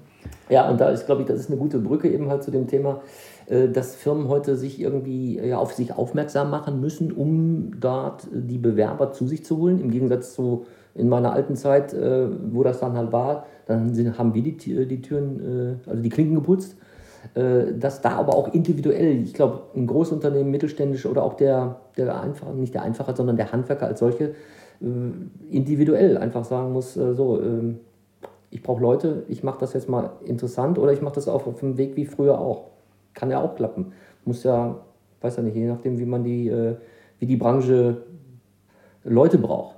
Ja, 0.48 0.70
und 0.70 0.80
da 0.80 0.90
ist, 0.90 1.06
glaube 1.06 1.22
ich, 1.22 1.28
das 1.28 1.38
ist 1.38 1.50
eine 1.50 1.58
gute 1.58 1.80
Brücke 1.80 2.08
eben 2.08 2.30
halt 2.30 2.44
zu 2.44 2.52
dem 2.52 2.68
Thema, 2.68 3.00
äh, 3.46 3.68
dass 3.68 3.96
Firmen 3.96 4.28
heute 4.28 4.54
sich 4.54 4.80
irgendwie 4.80 5.40
ja, 5.40 5.58
auf 5.58 5.72
sich 5.72 5.92
aufmerksam 5.92 6.50
machen 6.50 6.80
müssen, 6.80 7.10
um 7.10 7.72
dort 7.80 8.28
die 8.32 8.58
Bewerber 8.58 9.12
zu 9.12 9.26
sich 9.26 9.44
zu 9.44 9.58
holen. 9.58 9.80
Im 9.80 9.90
Gegensatz 9.90 10.34
zu 10.34 10.66
in 10.94 11.08
meiner 11.08 11.32
alten 11.32 11.56
Zeit, 11.56 11.92
äh, 11.92 12.28
wo 12.52 12.62
das 12.62 12.80
dann 12.80 12.96
halt 12.96 13.12
war, 13.12 13.46
dann 13.66 13.92
haben 14.16 14.34
wir 14.34 14.42
die, 14.42 14.86
die 14.86 15.02
Türen, 15.02 15.78
äh, 15.84 15.90
also 15.90 16.00
die 16.00 16.08
Klinken 16.08 16.36
geputzt. 16.36 16.76
Äh, 17.34 17.78
dass 17.78 18.00
da 18.00 18.10
aber 18.10 18.34
auch 18.34 18.52
individuell, 18.52 19.22
ich 19.22 19.34
glaube, 19.34 19.62
ein 19.74 19.86
Großunternehmen, 19.86 20.50
mittelständisch 20.50 21.06
oder 21.06 21.22
auch 21.22 21.34
der, 21.34 21.80
der 21.96 22.20
Einfacher, 22.20 22.52
nicht 22.52 22.74
der 22.74 22.82
Einfacher, 22.82 23.16
sondern 23.16 23.36
der 23.36 23.52
Handwerker 23.52 23.86
als 23.86 24.00
solche, 24.00 24.34
äh, 24.80 24.84
individuell 25.50 26.18
einfach 26.18 26.44
sagen 26.44 26.72
muss, 26.72 26.96
äh, 26.96 27.14
so, 27.14 27.40
ähm, 27.40 27.80
ich 28.50 28.62
brauche 28.62 28.82
Leute, 28.82 29.24
ich 29.28 29.42
mache 29.42 29.58
das 29.60 29.72
jetzt 29.72 29.88
mal 29.88 30.10
interessant 30.24 30.78
oder 30.78 30.92
ich 30.92 31.02
mache 31.02 31.16
das 31.16 31.28
auch 31.28 31.46
auf 31.46 31.60
dem 31.60 31.76
Weg 31.78 31.96
wie 31.96 32.06
früher 32.06 32.38
auch. 32.38 32.68
Kann 33.14 33.30
ja 33.30 33.40
auch 33.40 33.56
klappen. 33.56 33.92
Muss 34.24 34.44
ja, 34.44 34.76
weiß 35.20 35.36
ja 35.36 35.42
nicht, 35.42 35.56
je 35.56 35.66
nachdem, 35.66 35.98
wie 35.98 36.06
man 36.06 36.22
die, 36.22 36.50
wie 37.18 37.26
die 37.26 37.36
Branche 37.36 37.98
Leute 39.04 39.38
braucht. 39.38 39.76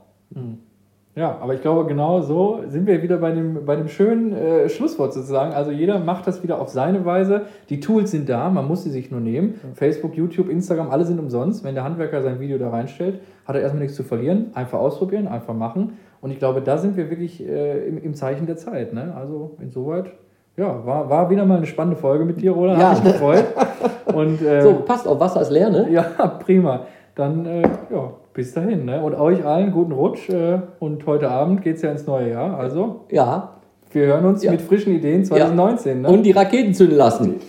Ja, 1.18 1.36
aber 1.40 1.52
ich 1.54 1.62
glaube, 1.62 1.84
genau 1.86 2.20
so 2.20 2.60
sind 2.68 2.86
wir 2.86 3.02
wieder 3.02 3.16
bei 3.16 3.32
dem, 3.32 3.66
bei 3.66 3.74
dem 3.74 3.88
schönen 3.88 4.32
äh, 4.32 4.68
Schlusswort 4.68 5.12
sozusagen. 5.12 5.52
Also 5.52 5.72
jeder 5.72 5.98
macht 5.98 6.28
das 6.28 6.44
wieder 6.44 6.60
auf 6.60 6.68
seine 6.68 7.04
Weise. 7.04 7.46
Die 7.70 7.80
Tools 7.80 8.12
sind 8.12 8.28
da, 8.28 8.48
man 8.50 8.68
muss 8.68 8.84
sie 8.84 8.90
sich 8.90 9.10
nur 9.10 9.18
nehmen. 9.18 9.54
Facebook, 9.74 10.16
YouTube, 10.16 10.48
Instagram, 10.48 10.90
alle 10.90 11.04
sind 11.04 11.18
umsonst. 11.18 11.64
Wenn 11.64 11.74
der 11.74 11.82
Handwerker 11.82 12.22
sein 12.22 12.38
Video 12.38 12.56
da 12.56 12.70
reinstellt, 12.70 13.18
hat 13.44 13.56
er 13.56 13.62
erstmal 13.62 13.82
nichts 13.82 13.96
zu 13.96 14.04
verlieren. 14.04 14.52
Einfach 14.54 14.78
ausprobieren, 14.78 15.26
einfach 15.26 15.54
machen. 15.54 15.94
Und 16.20 16.30
ich 16.30 16.38
glaube, 16.38 16.60
da 16.60 16.78
sind 16.78 16.96
wir 16.96 17.10
wirklich 17.10 17.44
äh, 17.44 17.88
im, 17.88 17.98
im 18.00 18.14
Zeichen 18.14 18.46
der 18.46 18.56
Zeit. 18.56 18.92
Ne? 18.92 19.12
Also 19.16 19.56
insoweit, 19.60 20.12
ja, 20.56 20.86
war, 20.86 21.10
war 21.10 21.30
wieder 21.30 21.44
mal 21.44 21.56
eine 21.56 21.66
spannende 21.66 21.96
Folge 21.96 22.24
mit 22.24 22.40
dir, 22.40 22.52
Roland. 22.52 22.80
Ja. 22.80 22.90
Hat 22.90 23.02
mich 23.02 23.12
gefreut. 23.14 23.44
Und, 24.14 24.40
äh, 24.40 24.62
So, 24.62 24.74
passt 24.86 25.08
auf, 25.08 25.18
Wasser 25.18 25.40
ist 25.40 25.50
leer, 25.50 25.70
ne? 25.70 25.88
ja, 25.90 26.02
prima. 26.44 26.86
Dann, 27.18 27.44
äh, 27.46 27.62
ja, 27.62 28.12
bis 28.32 28.54
dahin. 28.54 28.84
Ne? 28.84 29.02
Und 29.02 29.16
euch 29.16 29.44
allen 29.44 29.72
guten 29.72 29.90
Rutsch. 29.90 30.28
Äh, 30.28 30.60
und 30.78 31.04
heute 31.04 31.28
Abend 31.28 31.62
geht 31.62 31.74
es 31.76 31.82
ja 31.82 31.90
ins 31.90 32.06
neue 32.06 32.30
Jahr. 32.30 32.56
Also, 32.56 33.06
Ja. 33.10 33.54
wir 33.90 34.06
hören 34.06 34.24
uns 34.24 34.44
Ja. 34.44 34.52
mit 34.52 34.60
frischen 34.62 34.94
Ideen 34.94 35.24
2019. 35.24 36.02
Ne? 36.02 36.08
Und 36.08 36.22
die 36.22 36.30
Raketen 36.30 36.74
zünden 36.74 36.96
lassen. 36.96 37.40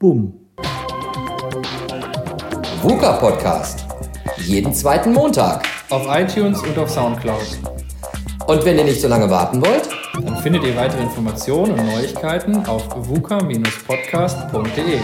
Bumm. 0.00 0.34
VUCA 2.82 3.12
Podcast. 3.18 3.86
Jeden 4.38 4.72
zweiten 4.74 5.12
Montag. 5.12 5.62
auf 5.90 6.06
iTunes 6.08 6.60
und 6.62 6.76
auf 6.78 6.90
Soundcloud. 6.90 7.58
Und 8.48 8.64
wenn 8.64 8.76
ihr 8.78 8.84
nicht 8.84 9.00
so 9.00 9.06
lange 9.08 9.28
warten 9.30 9.60
wollt, 9.64 9.88
Dann 10.24 10.36
findet 10.38 10.62
ihr 10.64 10.76
weitere 10.76 11.02
Informationen 11.02 11.72
und 11.72 11.86
Neuigkeiten 11.86 12.66
auf 12.66 12.86
vuka-podcast.de. 13.08 14.98